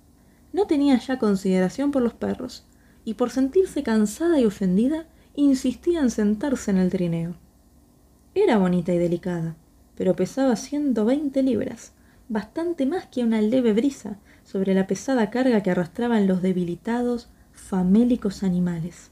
No 0.51 0.67
tenía 0.67 0.97
ya 0.99 1.19
consideración 1.19 1.91
por 1.91 2.01
los 2.01 2.13
perros, 2.13 2.65
y 3.05 3.15
por 3.15 3.29
sentirse 3.29 3.83
cansada 3.83 4.39
y 4.39 4.45
ofendida, 4.45 5.05
insistía 5.35 5.99
en 5.99 6.09
sentarse 6.09 6.71
en 6.71 6.77
el 6.77 6.89
trineo. 6.89 7.35
Era 8.35 8.57
bonita 8.57 8.93
y 8.93 8.97
delicada, 8.97 9.55
pero 9.95 10.15
pesaba 10.15 10.55
ciento 10.55 11.05
veinte 11.05 11.43
libras, 11.43 11.93
bastante 12.29 12.85
más 12.85 13.05
que 13.07 13.23
una 13.23 13.41
leve 13.41 13.73
brisa 13.73 14.17
sobre 14.43 14.73
la 14.73 14.87
pesada 14.87 15.29
carga 15.29 15.61
que 15.61 15.71
arrastraban 15.71 16.27
los 16.27 16.41
debilitados, 16.41 17.29
famélicos 17.51 18.43
animales. 18.43 19.11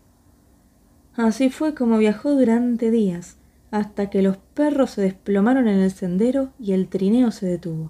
Así 1.15 1.49
fue 1.49 1.75
como 1.75 1.97
viajó 1.97 2.32
durante 2.32 2.89
días, 2.89 3.38
hasta 3.71 4.10
que 4.10 4.21
los 4.21 4.38
perros 4.38 4.91
se 4.91 5.01
desplomaron 5.01 5.67
en 5.67 5.79
el 5.79 5.91
sendero 5.91 6.51
y 6.60 6.73
el 6.73 6.88
trineo 6.88 7.31
se 7.31 7.47
detuvo. 7.47 7.89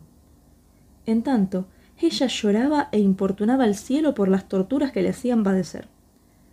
En 1.05 1.23
tanto, 1.23 1.67
ella 1.99 2.27
lloraba 2.27 2.89
e 2.91 2.99
importunaba 2.99 3.63
al 3.63 3.75
cielo 3.75 4.13
por 4.13 4.27
las 4.27 4.47
torturas 4.47 4.91
que 4.91 5.01
le 5.01 5.09
hacían 5.09 5.43
padecer. 5.43 5.87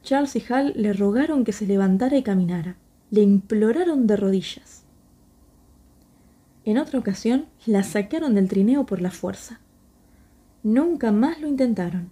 Charles 0.03 0.37
y 0.37 0.45
Hal 0.53 0.73
le 0.77 0.93
rogaron 0.93 1.45
que 1.45 1.53
se 1.53 1.67
levantara 1.67 2.17
y 2.17 2.23
caminara. 2.23 2.77
Le 3.11 3.23
imploraron 3.23 4.07
de 4.07 4.17
rodillas. 4.17 4.85
En 6.64 6.79
otra 6.79 6.99
ocasión 6.99 7.47
la 7.67 7.83
sacaron 7.83 8.35
del 8.35 8.49
trineo 8.49 8.85
por 8.85 9.01
la 9.01 9.11
fuerza. 9.11 9.61
Nunca 10.62 11.12
más 11.12 11.41
lo 11.41 11.49
intentaron. 11.49 12.11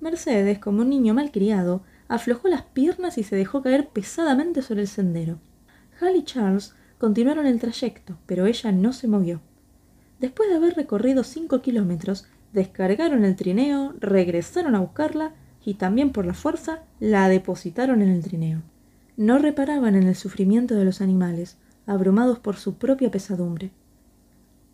Mercedes, 0.00 0.58
como 0.58 0.82
un 0.82 0.90
niño 0.90 1.14
malcriado, 1.14 1.82
aflojó 2.08 2.48
las 2.48 2.62
piernas 2.62 3.18
y 3.18 3.22
se 3.22 3.36
dejó 3.36 3.62
caer 3.62 3.88
pesadamente 3.88 4.62
sobre 4.62 4.82
el 4.82 4.88
sendero. 4.88 5.38
Hal 6.00 6.16
y 6.16 6.24
Charles 6.24 6.74
continuaron 6.98 7.46
el 7.46 7.60
trayecto, 7.60 8.18
pero 8.26 8.46
ella 8.46 8.72
no 8.72 8.92
se 8.92 9.08
movió. 9.08 9.40
Después 10.20 10.48
de 10.48 10.56
haber 10.56 10.74
recorrido 10.74 11.24
cinco 11.24 11.60
kilómetros, 11.60 12.26
descargaron 12.52 13.24
el 13.24 13.36
trineo, 13.36 13.94
regresaron 14.00 14.74
a 14.74 14.80
buscarla 14.80 15.34
y 15.64 15.74
también 15.74 16.12
por 16.12 16.24
la 16.24 16.34
fuerza 16.34 16.82
la 17.00 17.28
depositaron 17.28 18.02
en 18.02 18.08
el 18.08 18.22
trineo. 18.22 18.62
No 19.16 19.38
reparaban 19.38 19.94
en 19.94 20.04
el 20.04 20.14
sufrimiento 20.14 20.74
de 20.74 20.84
los 20.84 21.00
animales, 21.00 21.58
abrumados 21.86 22.38
por 22.38 22.56
su 22.56 22.74
propia 22.74 23.10
pesadumbre. 23.10 23.70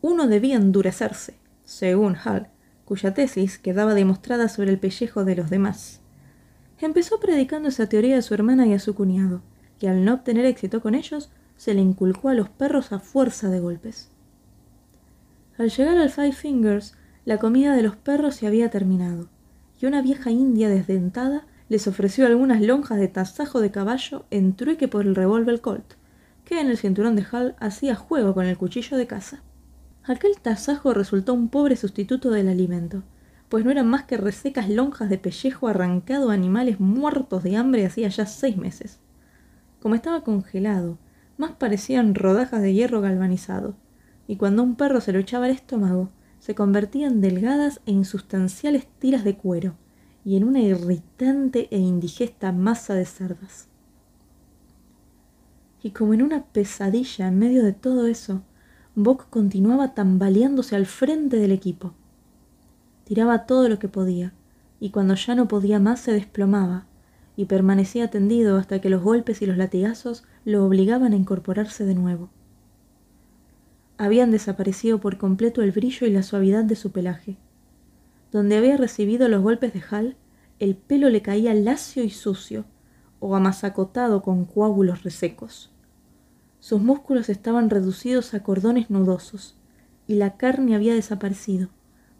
Uno 0.01 0.27
debía 0.27 0.57
endurecerse, 0.57 1.35
según 1.65 2.17
Hall, 2.17 2.49
cuya 2.85 3.15
tesis 3.15 3.59
quedaba 3.59 3.95
demostrada 3.95 4.49
sobre 4.49 4.71
el 4.71 4.79
pellejo 4.79 5.25
de 5.25 5.37
los 5.37 5.51
demás. 5.51 6.01
Empezó 6.81 7.21
predicando 7.21 7.69
esa 7.69 7.89
teoría 7.89 8.19
a 8.19 8.23
su 8.23 8.35
hermana 8.35 8.67
y 8.67 8.75
a 8.75 8.81
su 8.81 8.95
cuñado, 8.95 9.43
que 9.83 9.89
al 9.89 10.05
no 10.05 10.15
obtener 10.15 10.45
éxito 10.45 10.81
con 10.81 10.95
ellos, 10.95 11.29
se 11.57 11.75
le 11.75 11.81
inculcó 11.81 12.29
a 12.29 12.35
los 12.35 12.49
perros 12.49 12.93
a 12.93 13.01
fuerza 13.01 13.49
de 13.49 13.59
golpes. 13.59 14.13
Al 15.59 15.71
llegar 15.71 15.99
al 15.99 16.09
Five 16.09 16.31
Fingers, 16.31 16.95
la 17.25 17.39
comida 17.39 17.75
de 17.75 17.83
los 17.83 17.97
perros 17.97 18.37
se 18.37 18.47
había 18.47 18.71
terminado, 18.71 19.29
y 19.81 19.87
una 19.87 20.01
vieja 20.01 20.31
india 20.31 20.69
desdentada 20.69 21.49
les 21.69 21.89
ofreció 21.89 22.27
algunas 22.27 22.63
lonjas 22.63 23.01
de 23.01 23.09
tasajo 23.09 23.61
de 23.61 23.73
caballo 23.73 24.25
en 24.31 24.55
trueque 24.55 24.87
por 24.87 25.05
el 25.05 25.17
revólver 25.17 25.61
Colt, 25.61 25.95
que 26.45 26.61
en 26.61 26.69
el 26.69 26.79
cinturón 26.79 27.17
de 27.17 27.27
Hal 27.33 27.57
hacía 27.59 27.97
juego 27.97 28.35
con 28.35 28.47
el 28.47 28.57
cuchillo 28.57 28.97
de 28.97 29.09
caza. 29.09 29.43
Aquel 30.05 30.39
tasajo 30.41 30.95
resultó 30.95 31.35
un 31.35 31.49
pobre 31.49 31.75
sustituto 31.75 32.31
del 32.31 32.49
alimento, 32.49 33.03
pues 33.49 33.65
no 33.65 33.73
eran 33.73 33.89
más 33.89 34.05
que 34.05 34.17
resecas 34.17 34.69
lonjas 34.69 35.11
de 35.11 35.19
pellejo 35.19 35.67
arrancado 35.67 36.31
a 36.31 36.35
animales 36.35 36.79
muertos 36.79 37.43
de 37.43 37.57
hambre 37.57 37.85
hacía 37.85 38.07
ya 38.07 38.27
seis 38.27 38.57
meses. 38.57 39.02
Como 39.83 39.97
estaba 39.97 40.23
congelado, 40.23 40.97
más 41.37 41.53
parecían 41.53 42.15
rodajas 42.15 42.63
de 42.63 42.73
hierro 42.73 43.01
galvanizado, 43.01 43.75
y 44.27 44.37
cuando 44.37 44.63
un 44.63 44.77
perro 44.77 45.01
se 45.01 45.13
lo 45.13 45.19
echaba 45.19 45.47
al 45.47 45.51
estómago, 45.51 46.11
se 46.39 46.55
convertían 46.55 47.15
en 47.15 47.21
delgadas 47.21 47.81
e 47.85 47.91
insustanciales 47.91 48.87
tiras 48.99 49.25
de 49.25 49.37
cuero, 49.37 49.75
y 50.25 50.37
en 50.37 50.45
una 50.45 50.61
irritante 50.61 51.69
e 51.71 51.79
indigesta 51.79 52.53
masa 52.53 52.95
de 52.95 53.05
cerdas 53.05 53.69
y 55.83 55.91
como 55.91 56.15
en 56.15 56.23
una 56.23 56.45
pesadilla 56.45 57.29
en 57.29 57.39
medio 57.39 57.65
de 57.65 57.73
todo 57.73 58.07
eso, 58.07 58.43
Bock 58.95 59.29
continuaba 59.31 59.95
tambaleándose 59.95 60.77
al 60.77 60.87
frente 60.87 61.39
del 61.39 61.51
equipo. 61.51 61.95
Tiraba 63.05 63.47
todo 63.47 63.69
lo 63.69 63.79
que 63.79 63.89
podía, 63.89 64.33
y 64.79 64.91
cuando 64.91 65.15
ya 65.15 65.35
no 65.35 65.49
podía 65.49 65.81
más 65.81 66.01
se 66.01 66.13
desplomaba, 66.13 66.87
y 67.37 67.47
permanecía 67.47 68.11
tendido 68.11 68.57
hasta 68.57 68.81
que 68.81 68.91
los 68.91 69.03
golpes 69.03 69.43
y 69.43 69.47
los 69.47 69.57
latigazos 69.57 70.25
lo 70.45 70.65
obligaban 70.65 71.13
a 71.13 71.17
incorporarse 71.17 71.85
de 71.85 71.95
nuevo. 71.95 72.31
Habían 73.99 74.31
desaparecido 74.31 75.01
por 75.01 75.19
completo 75.19 75.63
el 75.63 75.73
brillo 75.73 76.07
y 76.07 76.11
la 76.11 76.23
suavidad 76.23 76.65
de 76.65 76.77
su 76.77 76.93
pelaje. 76.93 77.37
Donde 78.31 78.57
había 78.57 78.77
recibido 78.77 79.29
los 79.29 79.43
golpes 79.43 79.73
de 79.73 79.83
Hal, 79.91 80.17
el 80.59 80.77
pelo 80.77 81.09
le 81.09 81.23
caía 81.23 81.55
lacio 81.55 82.05
y 82.05 82.11
sucio, 82.11 82.65
o 83.21 83.37
amasacotado 83.37 84.23
con 84.23 84.45
coágulos 84.45 85.05
resecos. 85.05 85.71
Sus 86.59 86.81
músculos 86.81 87.29
estaban 87.29 87.71
reducidos 87.71 88.35
a 88.35 88.43
cordones 88.43 88.91
nudosos, 88.91 89.57
y 90.07 90.15
la 90.15 90.37
carne 90.37 90.75
había 90.75 90.95
desaparecido, 90.95 91.69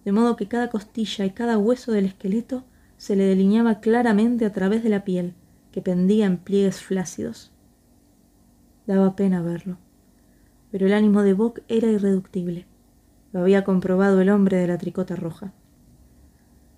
de 0.05 0.13
modo 0.13 0.37
que 0.37 0.49
cada 0.49 0.71
costilla 0.71 1.25
y 1.25 1.31
cada 1.31 1.59
hueso 1.59 1.93
del 1.93 2.07
esqueleto 2.07 2.65
se 3.03 3.17
le 3.17 3.25
delineaba 3.25 3.81
claramente 3.81 4.47
a 4.47 4.53
través 4.53 4.85
de 4.85 4.89
la 4.89 5.03
piel, 5.03 5.35
que 5.73 5.83
pendía 5.83 6.27
en 6.27 6.37
pliegues 6.37 6.81
flácidos. 6.81 7.51
Daba 8.87 9.17
pena 9.17 9.43
verlo, 9.43 9.79
pero 10.71 10.87
el 10.87 10.93
ánimo 10.93 11.23
de 11.23 11.33
Bock 11.33 11.63
era 11.67 11.89
irreductible. 11.89 12.67
Lo 13.33 13.41
había 13.41 13.65
comprobado 13.65 14.21
el 14.21 14.31
hombre 14.31 14.59
de 14.59 14.69
la 14.69 14.79
tricota 14.79 15.17
roja. 15.17 15.53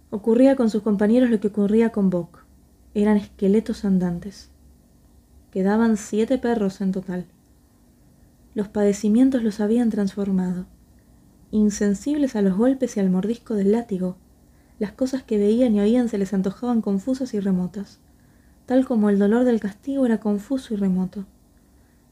Ocurría 0.09 0.57
con 0.57 0.71
sus 0.71 0.81
compañeros 0.81 1.29
lo 1.29 1.41
que 1.41 1.49
ocurría 1.49 1.91
con 1.91 2.09
Bock. 2.09 2.45
Eran 2.95 3.19
esqueletos 3.19 3.85
andantes. 3.85 4.51
Quedaban 5.51 5.99
siete 5.99 6.39
perros 6.39 6.81
en 6.81 6.93
total 6.93 7.27
los 8.55 8.69
padecimientos 8.69 9.43
los 9.43 9.59
habían 9.59 9.91
transformado. 9.91 10.67
Insensibles 11.51 12.37
a 12.37 12.43
los 12.43 12.57
golpes 12.57 12.97
y 12.97 13.01
al 13.01 13.11
mordisco 13.11 13.55
del 13.55 13.73
látigo, 13.73 14.17
las 14.79 14.93
cosas 14.93 15.23
que 15.23 15.39
veían 15.39 15.75
y 15.75 15.81
oían 15.81 16.09
se 16.09 16.19
les 16.19 16.35
antojaban 16.35 16.81
confusas 16.81 17.35
y 17.35 17.41
remotas, 17.41 18.01
tal 18.67 18.87
como 18.87 19.11
el 19.11 19.19
dolor 19.19 19.45
del 19.45 19.61
castigo 19.61 20.07
era 20.07 20.19
confuso 20.19 20.75
y 20.75 20.77
remoto. 20.77 21.27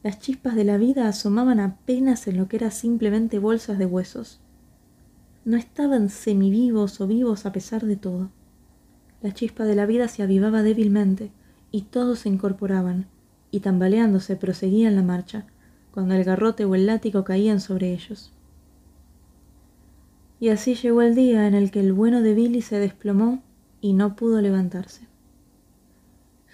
Las 0.02 0.18
chispas 0.18 0.54
de 0.54 0.64
la 0.64 0.78
vida 0.78 1.08
asomaban 1.08 1.60
apenas 1.60 2.26
en 2.26 2.36
lo 2.36 2.48
que 2.48 2.56
era 2.56 2.70
simplemente 2.70 3.38
bolsas 3.38 3.78
de 3.78 3.86
huesos. 3.86 4.40
No 5.44 5.56
estaban 5.56 6.08
semivivos 6.08 7.00
o 7.00 7.06
vivos 7.06 7.46
a 7.46 7.52
pesar 7.52 7.84
de 7.84 7.96
todo. 7.96 8.30
La 9.22 9.32
chispa 9.32 9.64
de 9.64 9.76
la 9.76 9.86
vida 9.86 10.08
se 10.08 10.22
avivaba 10.22 10.62
débilmente, 10.62 11.30
y 11.70 11.82
todos 11.82 12.20
se 12.20 12.28
incorporaban, 12.28 13.06
y 13.50 13.60
tambaleándose 13.60 14.36
proseguían 14.36 14.96
la 14.96 15.02
marcha, 15.02 15.46
cuando 15.92 16.14
el 16.14 16.24
garrote 16.24 16.64
o 16.64 16.74
el 16.74 16.86
látigo 16.86 17.24
caían 17.24 17.60
sobre 17.60 17.92
ellos. 17.92 18.32
Y 20.42 20.48
así 20.48 20.74
llegó 20.74 21.02
el 21.02 21.14
día 21.14 21.46
en 21.46 21.54
el 21.54 21.70
que 21.70 21.78
el 21.78 21.92
bueno 21.92 22.20
de 22.20 22.34
Billy 22.34 22.62
se 22.62 22.80
desplomó 22.80 23.44
y 23.80 23.92
no 23.92 24.16
pudo 24.16 24.40
levantarse. 24.40 25.06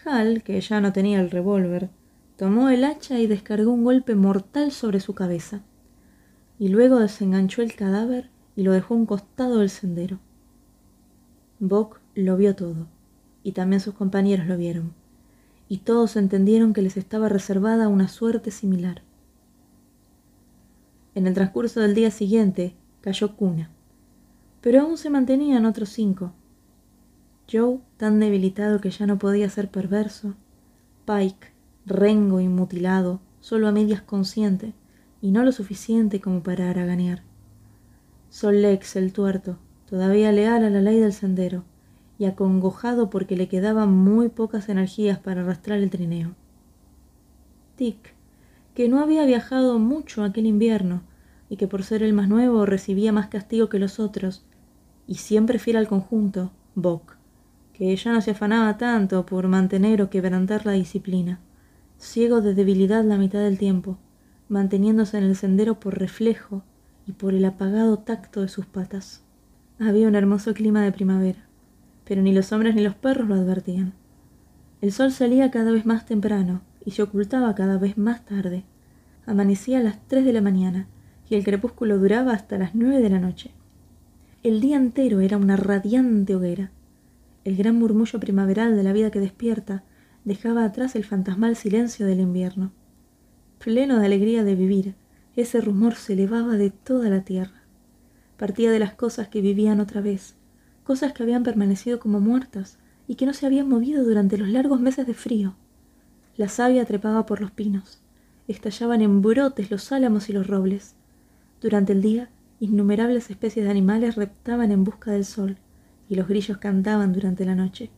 Hal, 0.05 0.43
que 0.43 0.61
ya 0.61 0.83
no 0.83 0.93
tenía 0.93 1.23
el 1.23 1.31
revólver, 1.31 1.89
tomó 2.37 2.69
el 2.69 2.85
hacha 2.85 3.19
y 3.19 3.27
descargó 3.27 3.73
un 3.73 3.85
golpe 3.85 4.15
mortal 4.15 4.73
sobre 4.73 5.01
su 5.01 5.15
cabeza, 5.15 5.63
y 6.59 6.69
luego 6.69 6.99
desenganchó 6.99 7.63
el 7.63 7.75
cadáver 7.75 8.29
y 8.55 8.63
lo 8.63 8.73
dejó 8.73 8.93
a 8.93 8.99
un 8.99 9.07
costado 9.07 9.61
del 9.61 9.71
sendero. 9.71 10.19
Bock 11.59 11.99
lo 12.15 12.37
vio 12.37 12.55
todo, 12.55 12.89
y 13.43 13.53
también 13.53 13.81
sus 13.81 13.95
compañeros 13.95 14.49
lo 14.49 14.59
vieron, 14.59 14.93
y 15.67 15.79
todos 15.79 16.17
entendieron 16.17 16.75
que 16.75 16.83
les 16.83 16.99
estaba 16.99 17.31
reservada 17.31 17.89
una 17.89 18.09
suerte 18.09 18.51
similar. 18.51 19.01
En 21.15 21.27
el 21.27 21.33
transcurso 21.33 21.81
del 21.81 21.95
día 21.95 22.11
siguiente 22.11 22.75
cayó 23.01 23.35
Cuna, 23.35 23.71
pero 24.61 24.81
aún 24.81 24.99
se 24.99 25.11
mantenían 25.11 25.67
otros 25.67 25.91
cinco. 25.91 26.33
Joe, 27.51 27.79
tan 27.97 28.21
debilitado 28.21 28.81
que 28.81 28.91
ya 28.91 29.07
no 29.07 29.19
podía 29.19 29.49
ser 29.49 29.71
perverso, 29.71 30.35
Pike, 31.07 31.53
rengo 31.87 32.41
y 32.41 32.49
mutilado, 32.49 33.21
solo 33.41 33.69
a 33.69 33.73
medias 33.73 34.03
consciente, 34.03 34.75
y 35.23 35.31
no 35.31 35.43
lo 35.43 35.53
suficiente 35.53 36.21
como 36.21 36.43
para 36.43 36.69
haraganear. 36.69 37.23
Sol 38.29 38.61
Lex, 38.61 38.97
el 38.97 39.13
tuerto, 39.13 39.57
todavía 39.89 40.33
leal 40.33 40.65
a 40.65 40.71
la 40.71 40.81
ley 40.83 40.99
del 41.01 41.15
sendero, 41.15 41.65
y 42.19 42.27
acongojado 42.27 43.09
porque 43.11 43.37
le 43.37 43.49
quedaban 43.49 43.91
muy 43.91 44.29
pocas 44.29 44.69
energías 44.69 45.19
para 45.19 45.41
arrastrar 45.41 45.79
el 45.79 45.89
trineo. 45.89 46.35
Dick, 47.79 48.15
que 48.75 48.89
no 48.89 49.01
había 49.01 49.25
viajado 49.25 49.79
mucho 49.79 50.25
aquel 50.25 50.47
invierno 50.47 51.03
y 51.49 51.57
que 51.57 51.69
por 51.69 51.85
ser 51.85 52.03
el 52.03 52.13
más 52.13 52.29
nuevo 52.29 52.67
recibía 52.67 53.13
más 53.13 53.29
castigo 53.29 53.69
que 53.69 53.79
los 53.79 53.99
otros, 53.99 54.45
y 55.09 55.17
siempre 55.17 55.59
fiel 55.59 55.79
al 55.79 55.89
conjunto, 55.89 56.53
Bock, 56.77 57.17
que 57.73 57.91
ella 57.91 58.13
no 58.13 58.21
se 58.21 58.33
afanaba 58.33 58.77
tanto 58.77 59.25
por 59.27 59.49
mantener 59.49 60.03
o 60.03 60.11
quebrantar 60.11 60.67
la 60.67 60.73
disciplina, 60.73 61.41
ciego 61.97 62.43
de 62.43 62.55
debilidad 62.55 63.03
la 63.03 63.17
mitad 63.17 63.41
del 63.41 63.59
tiempo, 63.59 63.99
manteniéndose 64.49 65.19
en 65.19 65.25
el 65.25 65.35
sendero 65.35 65.81
por 65.81 65.99
reflejo 65.99 66.63
y 67.07 67.13
por 67.13 67.35
el 67.35 67.45
apagado 67.47 67.99
tacto 67.99 68.43
de 68.43 68.49
sus 68.49 68.67
patas. 68.67 69.23
Había 69.81 70.09
un 70.09 70.15
hermoso 70.15 70.53
clima 70.53 70.83
de 70.83 70.93
primavera, 70.93 71.47
pero 72.05 72.21
ni 72.21 72.33
los 72.33 72.53
hombres 72.53 72.75
ni 72.75 72.83
los 72.83 72.95
perros 72.95 73.29
lo 73.29 73.35
advertían. 73.35 73.95
El 74.83 74.93
sol 74.93 75.11
salía 75.11 75.51
cada 75.51 75.73
vez 75.73 75.87
más 75.87 76.05
temprano 76.05 76.61
y 76.85 76.91
se 76.91 77.03
ocultaba 77.03 77.55
cada 77.55 77.79
vez 77.79 77.97
más 77.97 78.25
tarde. 78.27 78.65
Amanecía 79.27 79.79
a 79.79 79.83
las 79.83 80.07
tres 80.07 80.25
de 80.25 80.33
la 80.33 80.43
mañana 80.43 80.87
y 81.29 81.35
el 81.35 81.45
crepúsculo 81.45 81.99
duraba 81.99 82.33
hasta 82.33 82.59
las 82.59 82.75
nueve 82.75 83.01
de 83.01 83.11
la 83.11 83.19
noche. 83.19 83.53
El 84.49 84.63
día 84.63 84.79
entero 84.79 85.21
era 85.21 85.37
una 85.37 85.57
radiante 85.57 86.35
hoguera. 86.35 86.71
El 87.45 87.55
gran 87.55 87.77
murmullo 87.77 88.19
primaveral 88.19 88.77
de 88.77 88.83
la 88.83 88.95
vida 88.95 89.11
que 89.11 89.21
despierta 89.21 89.85
dejaba 90.25 90.65
atrás 90.65 90.97
el 90.97 91.05
fantasmal 91.05 91.55
silencio 91.55 92.07
del 92.07 92.21
invierno. 92.21 92.73
Pleno 93.59 93.99
de 93.99 94.07
alegría 94.07 94.45
de 94.45 94.55
vivir, 94.55 94.95
ese 95.37 95.61
rumor 95.61 95.97
se 95.97 96.15
elevaba 96.15 96.57
de 96.57 96.71
toda 96.71 97.11
la 97.11 97.25
tierra. 97.25 97.61
Partía 98.39 98.71
de 98.71 98.79
las 98.79 98.95
cosas 98.95 99.29
que 99.29 99.43
vivían 99.43 99.81
otra 99.81 100.01
vez, 100.01 100.35
cosas 100.83 101.13
que 101.13 101.25
habían 101.25 101.43
permanecido 101.43 102.01
como 102.01 102.19
muertas 102.19 102.79
y 103.07 103.17
que 103.17 103.27
no 103.27 103.35
se 103.35 103.45
habían 103.45 103.69
movido 103.69 104.03
durante 104.03 104.39
los 104.39 104.49
largos 104.49 104.81
meses 104.81 105.07
de 105.07 105.13
frío. 105.13 105.57
La 106.39 106.49
savia 106.49 106.87
trepaba 106.87 107.27
por 107.27 107.43
los 107.43 107.51
pinos, 107.51 108.01
estallaban 108.47 109.03
en 109.03 109.21
brotes 109.21 109.71
los 109.71 109.93
álamos 109.93 110.31
y 110.31 110.33
los 110.33 110.47
robles. 110.47 110.95
Durante 111.61 111.93
el 111.93 112.01
día, 112.01 112.31
innumerables 112.61 113.31
especies 113.31 113.65
de 113.65 113.71
animales 113.71 114.17
reptaban 114.17 114.73
en 114.73 114.85
busca 114.85 115.11
del 115.11 115.25
sol, 115.25 115.59
y 116.09 116.15
los 116.15 116.29
grillos 116.29 116.59
cantaban 116.59 117.13
durante 117.13 117.45
la 117.45 117.55
noche. 117.55 117.91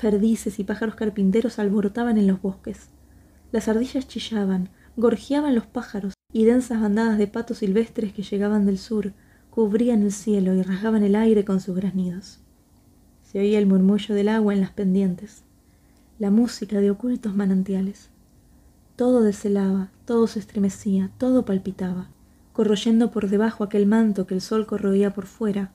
Perdices 0.00 0.58
y 0.58 0.64
pájaros 0.64 0.94
carpinteros 0.94 1.58
alborotaban 1.58 2.18
en 2.18 2.26
los 2.26 2.40
bosques. 2.40 2.88
Las 3.52 3.68
ardillas 3.68 4.08
chillaban, 4.08 4.70
gorjeaban 4.96 5.54
los 5.54 5.66
pájaros, 5.66 6.14
y 6.32 6.44
densas 6.44 6.80
bandadas 6.80 7.18
de 7.18 7.26
patos 7.26 7.58
silvestres 7.58 8.12
que 8.12 8.22
llegaban 8.22 8.66
del 8.66 8.78
sur 8.78 9.12
cubrían 9.50 10.02
el 10.02 10.12
cielo 10.12 10.54
y 10.54 10.62
rasgaban 10.62 11.02
el 11.02 11.16
aire 11.16 11.44
con 11.44 11.60
sus 11.60 11.74
graznidos. 11.74 12.38
Se 13.22 13.40
oía 13.40 13.58
el 13.58 13.66
murmullo 13.66 14.14
del 14.14 14.28
agua 14.28 14.54
en 14.54 14.60
las 14.60 14.70
pendientes, 14.70 15.42
la 16.18 16.30
música 16.30 16.80
de 16.80 16.90
ocultos 16.90 17.34
manantiales. 17.34 18.10
Todo 18.96 19.22
deshelaba, 19.22 19.90
todo 20.04 20.26
se 20.26 20.38
estremecía, 20.38 21.10
todo 21.18 21.44
palpitaba, 21.44 22.08
corroyendo 22.58 23.12
por 23.12 23.28
debajo 23.28 23.62
aquel 23.62 23.86
manto 23.86 24.26
que 24.26 24.34
el 24.34 24.40
sol 24.40 24.66
corroía 24.66 25.14
por 25.14 25.26
fuera, 25.26 25.70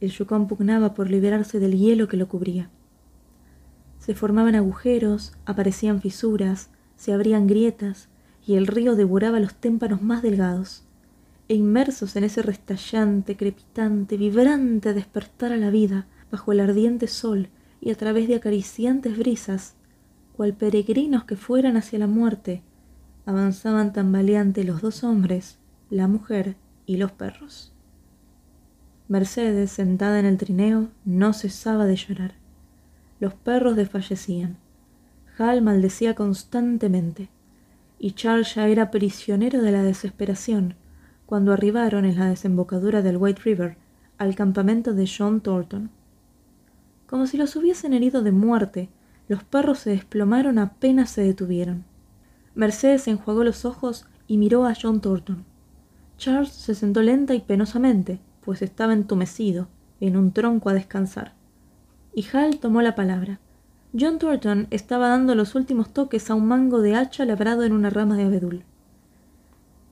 el 0.00 0.12
yucón 0.12 0.46
pugnaba 0.46 0.94
por 0.94 1.10
liberarse 1.10 1.58
del 1.58 1.76
hielo 1.76 2.06
que 2.06 2.16
lo 2.16 2.28
cubría. 2.28 2.70
Se 3.98 4.14
formaban 4.14 4.54
agujeros, 4.54 5.32
aparecían 5.44 6.00
fisuras, 6.00 6.70
se 6.94 7.12
abrían 7.12 7.48
grietas, 7.48 8.06
y 8.46 8.54
el 8.54 8.68
río 8.68 8.94
devoraba 8.94 9.40
los 9.40 9.56
témpanos 9.56 10.02
más 10.02 10.22
delgados. 10.22 10.84
E 11.48 11.56
inmersos 11.56 12.14
en 12.14 12.22
ese 12.22 12.42
restallante, 12.42 13.36
crepitante, 13.36 14.16
vibrante 14.16 14.94
despertar 14.94 15.50
a 15.50 15.56
la 15.56 15.70
vida, 15.70 16.06
bajo 16.30 16.52
el 16.52 16.60
ardiente 16.60 17.08
sol 17.08 17.48
y 17.80 17.90
a 17.90 17.96
través 17.96 18.28
de 18.28 18.36
acariciantes 18.36 19.18
brisas, 19.18 19.74
cual 20.36 20.54
peregrinos 20.54 21.24
que 21.24 21.34
fueran 21.34 21.76
hacia 21.76 21.98
la 21.98 22.06
muerte, 22.06 22.62
avanzaban 23.26 23.92
tambaleante 23.92 24.62
los 24.62 24.80
dos 24.80 25.02
hombres, 25.02 25.58
la 25.90 26.06
mujer 26.06 26.56
y 26.86 26.96
los 26.96 27.12
perros. 27.12 27.72
Mercedes, 29.08 29.72
sentada 29.72 30.20
en 30.20 30.26
el 30.26 30.38
trineo, 30.38 30.88
no 31.04 31.32
cesaba 31.32 31.86
de 31.86 31.96
llorar. 31.96 32.34
Los 33.18 33.34
perros 33.34 33.74
desfallecían. 33.74 34.56
Hal 35.36 35.62
maldecía 35.62 36.14
constantemente, 36.14 37.28
y 37.98 38.12
Charles 38.12 38.54
ya 38.54 38.68
era 38.68 38.90
prisionero 38.90 39.60
de 39.62 39.72
la 39.72 39.82
desesperación 39.82 40.76
cuando 41.26 41.52
arribaron 41.52 42.04
en 42.04 42.18
la 42.18 42.28
desembocadura 42.28 43.02
del 43.02 43.16
White 43.16 43.42
River 43.44 43.76
al 44.18 44.34
campamento 44.34 44.94
de 44.94 45.08
John 45.08 45.40
Thornton. 45.40 45.90
Como 47.06 47.26
si 47.26 47.36
los 47.36 47.56
hubiesen 47.56 47.94
herido 47.94 48.22
de 48.22 48.32
muerte, 48.32 48.88
los 49.28 49.42
perros 49.44 49.80
se 49.80 49.90
desplomaron 49.90 50.58
apenas 50.58 51.10
se 51.10 51.22
detuvieron. 51.22 51.84
Mercedes 52.54 53.08
enjuagó 53.08 53.44
los 53.44 53.64
ojos 53.64 54.06
y 54.26 54.38
miró 54.38 54.66
a 54.66 54.74
John 54.80 55.00
Thornton. 55.00 55.49
Charles 56.20 56.50
se 56.50 56.74
sentó 56.74 57.00
lenta 57.00 57.34
y 57.34 57.40
penosamente, 57.40 58.20
pues 58.42 58.60
estaba 58.60 58.92
entumecido, 58.92 59.68
en 60.00 60.18
un 60.18 60.32
tronco 60.32 60.68
a 60.68 60.74
descansar. 60.74 61.32
Y 62.14 62.26
Hal 62.30 62.58
tomó 62.58 62.82
la 62.82 62.94
palabra. 62.94 63.40
John 63.98 64.18
Thornton 64.18 64.66
estaba 64.70 65.08
dando 65.08 65.34
los 65.34 65.54
últimos 65.54 65.94
toques 65.94 66.28
a 66.28 66.34
un 66.34 66.46
mango 66.46 66.82
de 66.82 66.94
hacha 66.94 67.24
labrado 67.24 67.64
en 67.64 67.72
una 67.72 67.88
rama 67.88 68.18
de 68.18 68.24
abedul. 68.24 68.64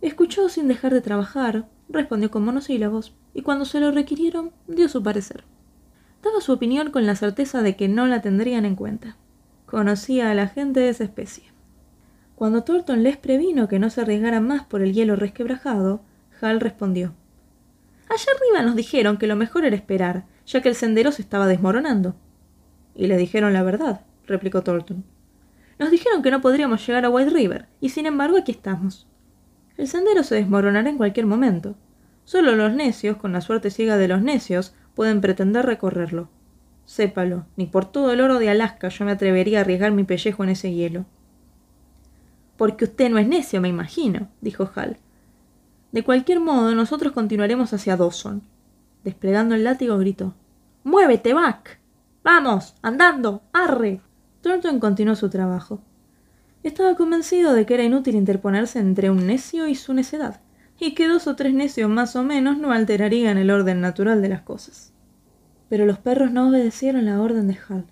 Escuchó 0.02 0.50
sin 0.50 0.68
dejar 0.68 0.92
de 0.92 1.00
trabajar, 1.00 1.66
respondió 1.88 2.30
con 2.30 2.44
monosílabos, 2.44 3.14
y 3.32 3.40
cuando 3.40 3.64
se 3.64 3.80
lo 3.80 3.90
requirieron, 3.90 4.50
dio 4.66 4.90
su 4.90 5.02
parecer. 5.02 5.44
Daba 6.22 6.42
su 6.42 6.52
opinión 6.52 6.90
con 6.90 7.06
la 7.06 7.16
certeza 7.16 7.62
de 7.62 7.74
que 7.74 7.88
no 7.88 8.06
la 8.06 8.20
tendrían 8.20 8.66
en 8.66 8.76
cuenta. 8.76 9.16
Conocía 9.64 10.30
a 10.30 10.34
la 10.34 10.48
gente 10.48 10.80
de 10.80 10.90
esa 10.90 11.04
especie. 11.04 11.44
Cuando 12.34 12.64
Thornton 12.64 13.02
les 13.02 13.16
previno 13.16 13.66
que 13.66 13.78
no 13.78 13.88
se 13.88 14.02
arriesgaran 14.02 14.46
más 14.46 14.64
por 14.64 14.82
el 14.82 14.92
hielo 14.92 15.16
resquebrajado, 15.16 16.02
Hal 16.40 16.60
respondió 16.60 17.14
Allá 18.08 18.32
arriba 18.34 18.62
nos 18.62 18.74
dijeron 18.74 19.18
que 19.18 19.26
lo 19.26 19.36
mejor 19.36 19.64
era 19.64 19.76
esperar, 19.76 20.24
ya 20.46 20.62
que 20.62 20.68
el 20.70 20.74
sendero 20.74 21.12
se 21.12 21.22
estaba 21.22 21.46
desmoronando. 21.46 22.16
Y 22.94 23.06
le 23.06 23.16
dijeron 23.18 23.52
la 23.52 23.62
verdad, 23.62 24.00
replicó 24.26 24.62
Thornton. 24.62 25.04
Nos 25.78 25.90
dijeron 25.90 26.22
que 26.22 26.30
no 26.30 26.40
podríamos 26.40 26.84
llegar 26.86 27.04
a 27.04 27.10
White 27.10 27.30
River, 27.30 27.66
y 27.80 27.90
sin 27.90 28.06
embargo 28.06 28.38
aquí 28.38 28.52
estamos. 28.52 29.06
El 29.76 29.88
sendero 29.88 30.22
se 30.22 30.36
desmoronará 30.36 30.88
en 30.88 30.96
cualquier 30.96 31.26
momento. 31.26 31.76
Solo 32.24 32.56
los 32.56 32.72
necios, 32.72 33.16
con 33.18 33.32
la 33.32 33.40
suerte 33.40 33.70
ciega 33.70 33.96
de 33.96 34.08
los 34.08 34.22
necios, 34.22 34.74
pueden 34.94 35.20
pretender 35.20 35.66
recorrerlo. 35.66 36.28
Sépalo, 36.86 37.46
ni 37.56 37.66
por 37.66 37.84
todo 37.84 38.12
el 38.12 38.20
oro 38.22 38.38
de 38.38 38.48
Alaska 38.48 38.88
yo 38.88 39.04
me 39.04 39.12
atrevería 39.12 39.58
a 39.58 39.60
arriesgar 39.60 39.92
mi 39.92 40.04
pellejo 40.04 40.42
en 40.42 40.50
ese 40.50 40.72
hielo. 40.72 41.04
Porque 42.56 42.86
usted 42.86 43.10
no 43.10 43.18
es 43.18 43.28
necio, 43.28 43.60
me 43.60 43.68
imagino, 43.68 44.28
dijo 44.40 44.70
Hal. 44.74 44.96
De 45.92 46.04
cualquier 46.04 46.40
modo, 46.40 46.74
nosotros 46.74 47.12
continuaremos 47.12 47.72
hacia 47.72 47.96
Dawson. 47.96 48.42
Desplegando 49.04 49.54
el 49.54 49.64
látigo, 49.64 49.96
gritó. 49.98 50.34
¡Muévete, 50.84 51.32
Buck! 51.32 51.78
¡Vamos! 52.22 52.74
¡Andando! 52.82 53.42
¡Arre! 53.52 54.00
Thornton 54.42 54.80
continuó 54.80 55.16
su 55.16 55.30
trabajo. 55.30 55.80
Estaba 56.62 56.94
convencido 56.94 57.54
de 57.54 57.64
que 57.64 57.74
era 57.74 57.84
inútil 57.84 58.16
interponerse 58.16 58.78
entre 58.78 59.10
un 59.10 59.26
necio 59.26 59.66
y 59.66 59.74
su 59.74 59.94
necedad, 59.94 60.40
y 60.78 60.94
que 60.94 61.08
dos 61.08 61.26
o 61.26 61.36
tres 61.36 61.54
necios 61.54 61.88
más 61.88 62.16
o 62.16 62.22
menos 62.22 62.58
no 62.58 62.72
alterarían 62.72 63.38
el 63.38 63.50
orden 63.50 63.80
natural 63.80 64.20
de 64.20 64.28
las 64.28 64.42
cosas. 64.42 64.92
Pero 65.68 65.86
los 65.86 65.98
perros 65.98 66.32
no 66.32 66.48
obedecieron 66.48 67.06
la 67.06 67.20
orden 67.20 67.48
de 67.48 67.58
Hal. 67.68 67.86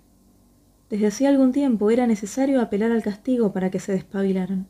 Desde 0.90 1.06
hacía 1.06 1.30
algún 1.30 1.52
tiempo 1.52 1.90
era 1.90 2.06
necesario 2.06 2.60
apelar 2.60 2.92
al 2.92 3.02
castigo 3.02 3.52
para 3.52 3.70
que 3.70 3.80
se 3.80 3.92
despabilaran. 3.92 4.68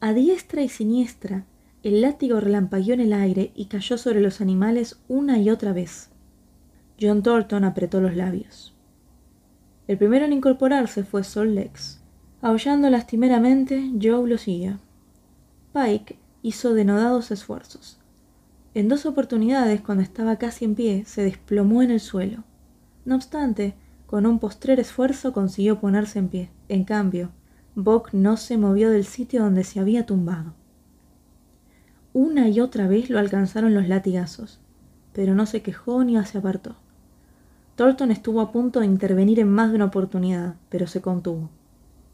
A 0.00 0.12
diestra 0.12 0.62
y 0.62 0.68
siniestra, 0.68 1.44
el 1.86 2.00
látigo 2.00 2.40
relampagueó 2.40 2.94
en 2.94 3.00
el 3.00 3.12
aire 3.12 3.52
y 3.54 3.66
cayó 3.66 3.96
sobre 3.96 4.20
los 4.20 4.40
animales 4.40 4.98
una 5.06 5.38
y 5.38 5.50
otra 5.50 5.72
vez. 5.72 6.10
John 7.00 7.22
Thornton 7.22 7.62
apretó 7.62 8.00
los 8.00 8.16
labios. 8.16 8.74
El 9.86 9.96
primero 9.96 10.24
en 10.24 10.32
incorporarse 10.32 11.04
fue 11.04 11.22
Sol 11.22 11.54
Lex. 11.54 12.00
Aullando 12.42 12.90
lastimeramente, 12.90 13.92
Joe 14.02 14.28
lo 14.28 14.36
siguió. 14.36 14.80
Pike 15.72 16.18
hizo 16.42 16.74
denodados 16.74 17.30
esfuerzos. 17.30 18.00
En 18.74 18.88
dos 18.88 19.06
oportunidades, 19.06 19.80
cuando 19.80 20.02
estaba 20.02 20.38
casi 20.38 20.64
en 20.64 20.74
pie, 20.74 21.04
se 21.06 21.22
desplomó 21.22 21.82
en 21.82 21.92
el 21.92 22.00
suelo. 22.00 22.42
No 23.04 23.14
obstante, 23.14 23.74
con 24.06 24.26
un 24.26 24.40
postrer 24.40 24.80
esfuerzo 24.80 25.32
consiguió 25.32 25.78
ponerse 25.78 26.18
en 26.18 26.28
pie. 26.30 26.50
En 26.68 26.82
cambio, 26.82 27.30
Bock 27.76 28.12
no 28.12 28.36
se 28.36 28.58
movió 28.58 28.90
del 28.90 29.04
sitio 29.04 29.42
donde 29.44 29.62
se 29.62 29.78
había 29.78 30.04
tumbado. 30.04 30.54
Una 32.18 32.48
y 32.48 32.60
otra 32.60 32.88
vez 32.88 33.10
lo 33.10 33.18
alcanzaron 33.18 33.74
los 33.74 33.88
latigazos, 33.88 34.58
pero 35.12 35.34
no 35.34 35.44
se 35.44 35.60
quejó 35.60 36.02
ni 36.02 36.16
se 36.24 36.38
apartó. 36.38 36.74
Thornton 37.74 38.10
estuvo 38.10 38.40
a 38.40 38.52
punto 38.52 38.80
de 38.80 38.86
intervenir 38.86 39.38
en 39.38 39.50
más 39.50 39.68
de 39.68 39.76
una 39.76 39.84
oportunidad, 39.84 40.54
pero 40.70 40.86
se 40.86 41.02
contuvo. 41.02 41.50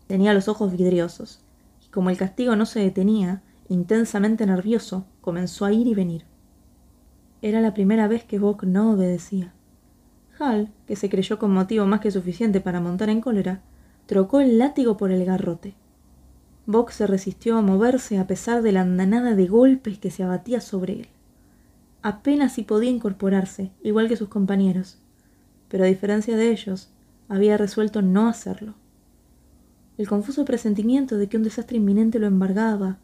Tenía 0.09 0.35
los 0.35 0.49
ojos 0.49 0.77
vidriosos, 0.77 1.39
y 1.87 1.89
como 1.91 2.11
el 2.11 2.17
castigo 2.17 2.57
no 2.57 2.67
se 2.67 2.81
detenía, 2.81 3.43
intensamente 3.69 4.45
nervioso, 4.45 5.07
comenzó 5.21 5.67
a 5.67 5.73
ir 5.73 5.87
y 5.87 5.95
venir. 5.95 6.25
Era 7.41 7.61
la 7.61 7.73
primera 7.73 8.09
vez 8.09 8.25
que 8.25 8.41
Bock 8.41 8.65
no 8.65 8.91
obedecía. 8.91 9.53
Hal, 10.37 10.73
que 10.89 10.97
se 10.97 11.11
creyó 11.11 11.39
con 11.39 11.53
motivo 11.53 11.87
más 11.87 12.01
que 12.01 12.11
suficiente 12.11 12.61
para 12.61 12.81
montar 12.81 13.09
en 13.09 13.21
cólera, 13.21 13.61
trocó 14.07 14.41
el 14.41 14.59
látigo 14.59 14.97
por 14.97 15.13
el 15.13 15.25
garrote. 15.25 15.77
Bock 16.67 16.91
se 16.91 17.07
resistió 17.09 17.57
a 17.57 17.63
moverse 17.63 18.19
a 18.19 18.27
pesar 18.27 18.63
de 18.63 18.71
la 18.71 18.83
andanada 18.83 19.35
de 19.35 19.47
golpes 19.47 19.99
que 19.99 20.11
se 20.11 20.23
abatía 20.23 20.61
sobre 20.61 20.93
él. 21.01 21.09
Apenas 22.03 22.55
si 22.55 22.63
podía 22.63 22.91
incorporarse, 22.91 23.71
igual 23.83 24.09
que 24.09 24.17
sus 24.17 24.29
compañeros, 24.29 24.99
pero 25.69 25.85
a 25.85 25.89
diferencia 25.89 26.37
de 26.37 26.51
ellos, 26.51 26.91
había 27.29 27.57
resuelto 27.57 28.03
no 28.03 28.29
hacerlo. 28.29 28.75
El 29.99 30.09
confuso 30.09 30.45
presentimiento 30.45 31.17
de 31.17 31.29
que 31.29 31.37
un 31.37 31.43
desastre 31.43 31.79
inminente 31.79 32.19
lo 32.19 32.27
embargaba, 32.27 32.99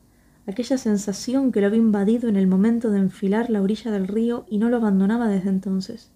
aquella 0.46 0.78
sensación 0.78 1.50
que 1.50 1.60
lo 1.60 1.66
había 1.66 1.78
invadido 1.78 2.28
en 2.28 2.36
el 2.36 2.46
momento 2.46 2.90
de 2.90 2.98
enfilar 2.98 3.50
la 3.50 3.60
orilla 3.60 3.90
del 3.90 4.06
río 4.06 4.46
y 4.48 4.58
no 4.58 4.68
lo 4.68 4.76
abandonaba 4.76 5.28
desde 5.28 5.50
entonces. 5.50 6.10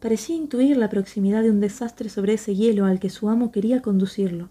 Parecía 0.00 0.36
intuir 0.36 0.76
la 0.76 0.88
proximidad 0.88 1.42
de 1.42 1.50
un 1.50 1.60
desastre 1.60 2.08
sobre 2.08 2.34
ese 2.34 2.54
hielo 2.54 2.84
al 2.86 3.00
que 3.00 3.10
su 3.10 3.28
amo 3.28 3.50
quería 3.52 3.82
conducirlo, 3.82 4.48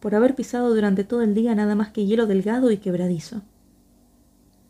por 0.00 0.14
haber 0.14 0.34
pisado 0.34 0.74
durante 0.74 1.04
todo 1.04 1.22
el 1.22 1.34
día 1.34 1.54
nada 1.54 1.74
más 1.74 1.90
que 1.90 2.06
hielo 2.06 2.26
delgado 2.26 2.70
y 2.70 2.78
quebradizo. 2.78 3.42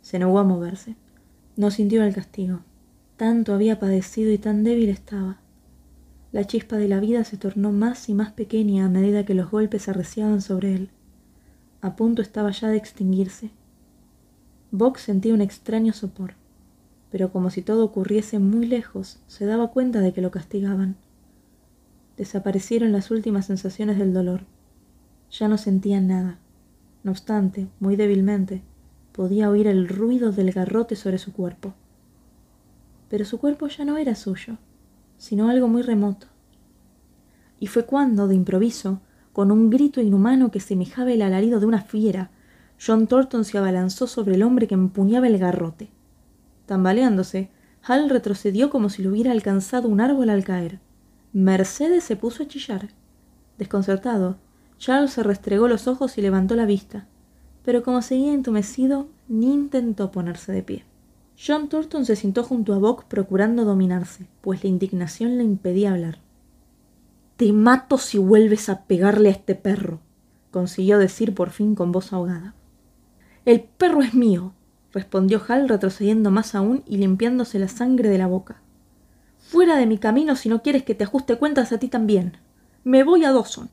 Se 0.02 0.18
negó 0.18 0.38
a 0.38 0.44
moverse. 0.44 0.96
No 1.56 1.70
sintió 1.70 2.04
el 2.04 2.14
castigo. 2.14 2.60
Tanto 3.16 3.54
había 3.54 3.78
padecido 3.78 4.32
y 4.32 4.38
tan 4.38 4.64
débil 4.64 4.88
estaba. 4.88 5.38
La 6.32 6.46
chispa 6.46 6.76
de 6.76 6.88
la 6.88 7.00
vida 7.00 7.24
se 7.24 7.36
tornó 7.36 7.72
más 7.72 8.08
y 8.08 8.14
más 8.14 8.32
pequeña 8.32 8.86
a 8.86 8.88
medida 8.88 9.24
que 9.24 9.34
los 9.34 9.50
golpes 9.50 9.88
arreciaban 9.88 10.40
sobre 10.40 10.74
él. 10.74 10.90
A 11.80 11.96
punto 11.96 12.22
estaba 12.22 12.50
ya 12.50 12.68
de 12.68 12.76
extinguirse. 12.76 13.50
Box 14.70 15.02
sentía 15.02 15.34
un 15.34 15.40
extraño 15.40 15.92
sopor 15.92 16.34
pero 17.10 17.32
como 17.32 17.50
si 17.50 17.62
todo 17.62 17.84
ocurriese 17.84 18.38
muy 18.38 18.66
lejos, 18.66 19.18
se 19.26 19.44
daba 19.44 19.70
cuenta 19.72 20.00
de 20.00 20.12
que 20.12 20.20
lo 20.20 20.30
castigaban. 20.30 20.96
Desaparecieron 22.16 22.92
las 22.92 23.10
últimas 23.10 23.46
sensaciones 23.46 23.98
del 23.98 24.14
dolor. 24.14 24.42
Ya 25.30 25.48
no 25.48 25.58
sentía 25.58 26.00
nada. 26.00 26.38
No 27.02 27.12
obstante, 27.12 27.68
muy 27.78 27.96
débilmente, 27.96 28.62
podía 29.12 29.50
oír 29.50 29.66
el 29.66 29.88
ruido 29.88 30.32
del 30.32 30.52
garrote 30.52 30.96
sobre 30.96 31.18
su 31.18 31.32
cuerpo. 31.32 31.74
Pero 33.08 33.24
su 33.24 33.38
cuerpo 33.38 33.68
ya 33.68 33.84
no 33.84 33.96
era 33.96 34.14
suyo, 34.14 34.58
sino 35.18 35.48
algo 35.48 35.68
muy 35.68 35.82
remoto. 35.82 36.26
Y 37.58 37.66
fue 37.66 37.86
cuando, 37.86 38.28
de 38.28 38.34
improviso, 38.34 39.00
con 39.32 39.50
un 39.50 39.70
grito 39.70 40.00
inhumano 40.00 40.50
que 40.50 40.60
semejaba 40.60 41.12
el 41.12 41.22
alarido 41.22 41.60
de 41.60 41.66
una 41.66 41.82
fiera, 41.82 42.30
John 42.84 43.06
Thornton 43.06 43.44
se 43.44 43.58
abalanzó 43.58 44.06
sobre 44.06 44.34
el 44.34 44.42
hombre 44.42 44.66
que 44.66 44.74
empuñaba 44.74 45.26
el 45.26 45.38
garrote. 45.38 45.90
Tambaleándose, 46.66 47.50
Hal 47.82 48.10
retrocedió 48.10 48.70
como 48.70 48.90
si 48.90 49.02
lo 49.02 49.10
hubiera 49.10 49.32
alcanzado 49.32 49.88
un 49.88 50.00
árbol 50.00 50.30
al 50.30 50.44
caer. 50.44 50.80
Mercedes 51.32 52.04
se 52.04 52.16
puso 52.16 52.42
a 52.42 52.46
chillar. 52.46 52.88
Desconcertado, 53.58 54.38
Charles 54.80 55.12
se 55.12 55.22
restregó 55.22 55.68
los 55.68 55.86
ojos 55.86 56.16
y 56.16 56.22
levantó 56.22 56.56
la 56.56 56.64
vista, 56.64 57.06
pero 57.66 57.82
como 57.82 58.00
seguía 58.00 58.32
entumecido, 58.32 59.08
ni 59.28 59.52
intentó 59.52 60.10
ponerse 60.10 60.52
de 60.52 60.62
pie. 60.62 60.84
John 61.38 61.68
Thornton 61.68 62.06
se 62.06 62.16
sentó 62.16 62.44
junto 62.44 62.72
a 62.72 62.78
Bock 62.78 63.04
procurando 63.04 63.66
dominarse, 63.66 64.26
pues 64.40 64.64
la 64.64 64.70
indignación 64.70 65.36
le 65.36 65.44
impedía 65.44 65.92
hablar. 65.92 66.18
Te 67.36 67.52
mato 67.52 67.98
si 67.98 68.16
vuelves 68.16 68.70
a 68.70 68.84
pegarle 68.84 69.28
a 69.28 69.32
este 69.32 69.54
perro, 69.54 70.00
consiguió 70.50 70.98
decir 70.98 71.34
por 71.34 71.50
fin 71.50 71.74
con 71.74 71.92
voz 71.92 72.14
ahogada. 72.14 72.54
El 73.44 73.60
perro 73.60 74.00
es 74.00 74.14
mío, 74.14 74.54
respondió 74.94 75.42
Hal 75.46 75.68
retrocediendo 75.68 76.30
más 76.30 76.54
aún 76.54 76.84
y 76.86 76.96
limpiándose 76.96 77.58
la 77.58 77.68
sangre 77.68 78.08
de 78.08 78.16
la 78.16 78.28
boca. 78.28 78.62
Fuera 79.38 79.76
de 79.76 79.84
mi 79.84 79.98
camino 79.98 80.36
si 80.36 80.48
no 80.48 80.62
quieres 80.62 80.84
que 80.84 80.94
te 80.94 81.04
ajuste 81.04 81.36
cuentas 81.36 81.70
a 81.70 81.78
ti 81.78 81.88
también. 81.88 82.38
Me 82.82 83.04
voy 83.04 83.26
a 83.26 83.32
Dawson. 83.32 83.68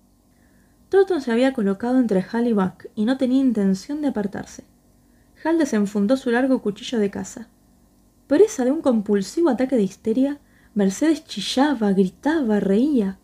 Thornton 0.89 1.21
se 1.21 1.32
había 1.32 1.54
colocado 1.54 2.00
entre 2.00 2.26
Hal 2.32 2.47
y 2.47 2.54
Buck 2.54 2.86
y 2.95 3.04
no 3.04 3.17
tenía 3.17 3.41
intención 3.41 4.02
de 4.02 4.08
apartarse. 4.08 4.63
Hal 5.43 5.58
desenfundó 5.58 6.15
su 6.15 6.32
largo 6.32 6.62
cuchillo 6.62 6.97
de 6.97 7.10
caza. 7.10 7.47
Presa 8.28 8.63
de 8.63 8.71
un 8.71 8.82
compulsivo 8.82 9.50
ataque 9.50 9.76
de 9.76 9.84
histeria, 9.84 10.39
Mercedes 10.73 11.26
chillaba, 11.26 11.91
gritaba, 11.91 12.60
reía. 12.60 13.19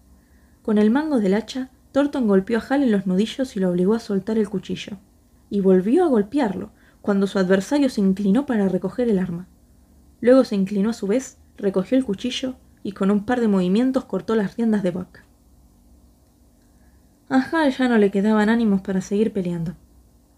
Con 0.62 0.78
el 0.78 0.92
mango 0.92 1.20
del 1.20 1.34
hacha, 1.34 1.70
Thornton 1.94 2.28
golpeó 2.28 2.58
a 2.58 2.62
Hal 2.68 2.84
en 2.84 2.92
los 2.92 3.06
nudillos 3.06 3.56
y 3.56 3.60
lo 3.60 3.70
obligó 3.70 3.94
a 3.94 4.00
soltar 4.00 4.38
el 4.38 4.50
cuchillo. 4.50 4.98
Y 5.50 5.62
volvió 5.62 6.04
a 6.04 6.08
golpearlo, 6.08 6.72
cuando 7.02 7.28
su 7.28 7.40
adversario 7.40 7.90
se 7.90 8.02
inclinó 8.02 8.46
para 8.46 8.68
recoger 8.68 9.10
el 9.10 9.20
arma. 9.20 9.48
Luego 10.20 10.44
se 10.44 10.56
inclinó 10.56 10.90
a 10.90 10.94
su 10.94 11.08
vez, 11.08 11.38
recogió 11.58 11.98
el 11.98 12.06
cuchillo 12.06 12.56
y 12.82 12.92
con 12.92 13.12
un 13.12 13.26
par 13.26 13.40
de 13.40 13.48
movimientos 13.48 14.06
cortó 14.06 14.36
las 14.36 14.58
riendas 14.58 14.84
de 14.84 14.92
Buck. 14.92 15.20
A 17.30 17.38
Hal 17.38 17.72
ya 17.72 17.88
no 17.88 17.98
le 17.98 18.12
quedaban 18.12 18.50
ánimos 18.50 18.82
para 18.82 19.02
seguir 19.02 19.34
peleando. 19.34 19.76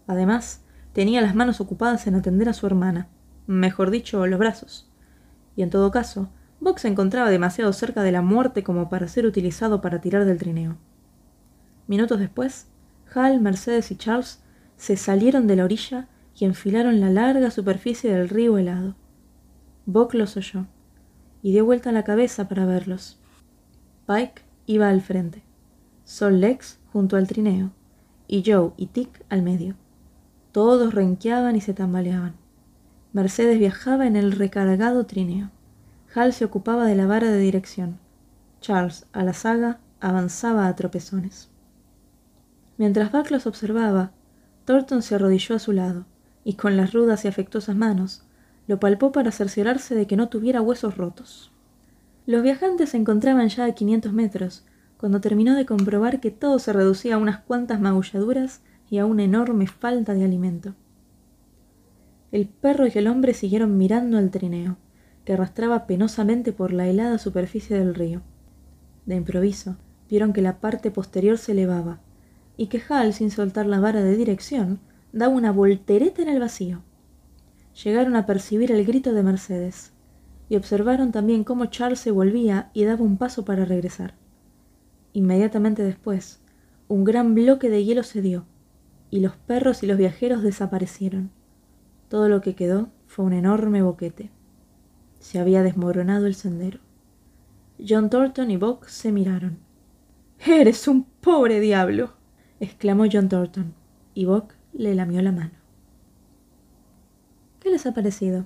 Además, 0.06 0.62
tenía 0.92 1.20
las 1.20 1.34
manos 1.34 1.60
ocupadas 1.60 2.06
en 2.06 2.14
atender 2.14 2.48
a 2.48 2.52
su 2.52 2.66
hermana, 2.66 3.08
mejor 3.46 3.90
dicho, 3.90 4.26
los 4.26 4.38
brazos. 4.38 4.90
Y 5.56 5.62
en 5.62 5.70
todo 5.70 5.90
caso, 5.90 6.30
Buck 6.60 6.78
se 6.78 6.88
encontraba 6.88 7.30
demasiado 7.30 7.72
cerca 7.72 8.02
de 8.02 8.12
la 8.12 8.22
muerte 8.22 8.62
como 8.62 8.88
para 8.88 9.08
ser 9.08 9.26
utilizado 9.26 9.80
para 9.80 10.00
tirar 10.00 10.24
del 10.24 10.38
trineo. 10.38 10.78
Minutos 11.86 12.18
después, 12.18 12.68
Hal, 13.14 13.40
Mercedes 13.40 13.90
y 13.90 13.96
Charles 13.96 14.42
se 14.76 14.96
salieron 14.96 15.46
de 15.46 15.56
la 15.56 15.64
orilla 15.64 16.08
y 16.34 16.44
enfilaron 16.44 17.00
la 17.00 17.10
larga 17.10 17.50
superficie 17.50 18.12
del 18.12 18.28
río 18.28 18.58
helado. 18.58 18.94
Buck 19.86 20.14
los 20.14 20.36
oyó 20.36 20.66
y 21.42 21.52
dio 21.52 21.64
vuelta 21.64 21.92
la 21.92 22.04
cabeza 22.04 22.48
para 22.48 22.66
verlos. 22.66 23.18
Pike 24.06 24.42
iba 24.66 24.88
al 24.88 25.00
frente, 25.00 25.42
Sol 26.06 26.40
Lex 26.40 26.78
junto 26.92 27.16
al 27.16 27.26
trineo 27.26 27.72
y 28.28 28.44
Joe 28.46 28.70
y 28.76 28.86
Tick 28.86 29.24
al 29.28 29.42
medio. 29.42 29.74
Todos 30.52 30.94
renqueaban 30.94 31.56
y 31.56 31.60
se 31.60 31.74
tambaleaban. 31.74 32.36
Mercedes 33.12 33.58
viajaba 33.58 34.06
en 34.06 34.14
el 34.14 34.30
recargado 34.30 35.04
trineo. 35.04 35.50
Hal 36.14 36.32
se 36.32 36.44
ocupaba 36.44 36.86
de 36.86 36.94
la 36.94 37.08
vara 37.08 37.32
de 37.32 37.40
dirección. 37.40 37.98
Charles, 38.60 39.04
a 39.12 39.24
la 39.24 39.32
saga, 39.32 39.80
avanzaba 40.00 40.68
a 40.68 40.76
tropezones. 40.76 41.50
Mientras 42.78 43.10
Buck 43.10 43.32
los 43.32 43.48
observaba, 43.48 44.12
Thornton 44.64 45.02
se 45.02 45.16
arrodilló 45.16 45.56
a 45.56 45.58
su 45.58 45.72
lado 45.72 46.06
y 46.44 46.54
con 46.54 46.76
las 46.76 46.92
rudas 46.92 47.24
y 47.24 47.28
afectuosas 47.28 47.74
manos 47.74 48.22
lo 48.68 48.78
palpó 48.78 49.10
para 49.10 49.32
cerciorarse 49.32 49.96
de 49.96 50.06
que 50.06 50.16
no 50.16 50.28
tuviera 50.28 50.62
huesos 50.62 50.96
rotos. 50.96 51.50
Los 52.26 52.44
viajantes 52.44 52.90
se 52.90 52.96
encontraban 52.96 53.48
ya 53.48 53.64
a 53.64 53.72
quinientos 53.72 54.12
metros, 54.12 54.64
cuando 54.98 55.20
terminó 55.20 55.54
de 55.54 55.66
comprobar 55.66 56.20
que 56.20 56.30
todo 56.30 56.58
se 56.58 56.72
reducía 56.72 57.16
a 57.16 57.18
unas 57.18 57.38
cuantas 57.38 57.80
magulladuras 57.80 58.62
y 58.88 58.98
a 58.98 59.06
una 59.06 59.24
enorme 59.24 59.66
falta 59.66 60.14
de 60.14 60.24
alimento. 60.24 60.74
El 62.32 62.48
perro 62.48 62.86
y 62.86 62.92
el 62.94 63.06
hombre 63.06 63.34
siguieron 63.34 63.78
mirando 63.78 64.18
al 64.18 64.30
trineo, 64.30 64.76
que 65.24 65.32
arrastraba 65.32 65.86
penosamente 65.86 66.52
por 66.52 66.72
la 66.72 66.86
helada 66.86 67.18
superficie 67.18 67.78
del 67.78 67.94
río. 67.94 68.22
De 69.06 69.16
improviso, 69.16 69.76
vieron 70.08 70.32
que 70.32 70.42
la 70.42 70.60
parte 70.60 70.90
posterior 70.90 71.38
se 71.38 71.52
elevaba, 71.52 72.00
y 72.56 72.68
que 72.68 72.82
Hal, 72.88 73.12
sin 73.12 73.30
soltar 73.30 73.66
la 73.66 73.80
vara 73.80 74.02
de 74.02 74.16
dirección, 74.16 74.80
daba 75.12 75.34
una 75.34 75.52
voltereta 75.52 76.22
en 76.22 76.28
el 76.28 76.40
vacío. 76.40 76.82
Llegaron 77.84 78.16
a 78.16 78.26
percibir 78.26 78.72
el 78.72 78.84
grito 78.84 79.12
de 79.12 79.22
Mercedes, 79.22 79.92
y 80.48 80.56
observaron 80.56 81.12
también 81.12 81.44
cómo 81.44 81.66
Charles 81.66 82.00
se 82.00 82.10
volvía 82.10 82.70
y 82.72 82.84
daba 82.84 83.02
un 83.02 83.18
paso 83.18 83.44
para 83.44 83.64
regresar. 83.64 84.14
Inmediatamente 85.16 85.82
después, 85.82 86.42
un 86.88 87.02
gran 87.02 87.34
bloque 87.34 87.70
de 87.70 87.82
hielo 87.82 88.02
se 88.02 88.20
dio, 88.20 88.44
y 89.10 89.20
los 89.20 89.34
perros 89.34 89.82
y 89.82 89.86
los 89.86 89.96
viajeros 89.96 90.42
desaparecieron. 90.42 91.30
Todo 92.10 92.28
lo 92.28 92.42
que 92.42 92.54
quedó 92.54 92.90
fue 93.06 93.24
un 93.24 93.32
enorme 93.32 93.80
boquete. 93.80 94.30
Se 95.18 95.38
había 95.38 95.62
desmoronado 95.62 96.26
el 96.26 96.34
sendero. 96.34 96.80
John 97.78 98.10
Thornton 98.10 98.50
y 98.50 98.58
Buck 98.58 98.88
se 98.88 99.10
miraron. 99.10 99.56
Eres 100.46 100.86
un 100.86 101.04
pobre 101.04 101.60
diablo, 101.60 102.12
exclamó 102.60 103.06
John 103.10 103.30
Thornton, 103.30 103.72
y 104.12 104.26
Buck 104.26 104.52
le 104.74 104.94
lamió 104.94 105.22
la 105.22 105.32
mano. 105.32 105.54
¿Qué 107.60 107.70
les 107.70 107.86
ha 107.86 107.94
parecido? 107.94 108.44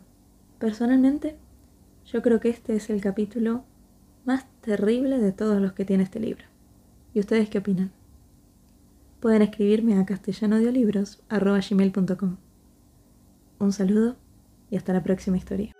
Personalmente, 0.60 1.36
yo 2.06 2.22
creo 2.22 2.38
que 2.38 2.50
este 2.50 2.76
es 2.76 2.90
el 2.90 3.00
capítulo 3.00 3.64
más 4.24 4.46
terrible 4.60 5.18
de 5.18 5.32
todos 5.32 5.60
los 5.60 5.72
que 5.72 5.84
tiene 5.84 6.04
este 6.04 6.20
libro. 6.20 6.49
¿Y 7.14 7.20
ustedes 7.20 7.48
qué 7.48 7.58
opinan? 7.58 7.92
Pueden 9.20 9.42
escribirme 9.42 9.98
a 9.98 10.06
castellanodeolibros.com. 10.06 12.36
Un 13.58 13.72
saludo 13.72 14.16
y 14.70 14.76
hasta 14.76 14.92
la 14.92 15.02
próxima 15.02 15.36
historia. 15.36 15.74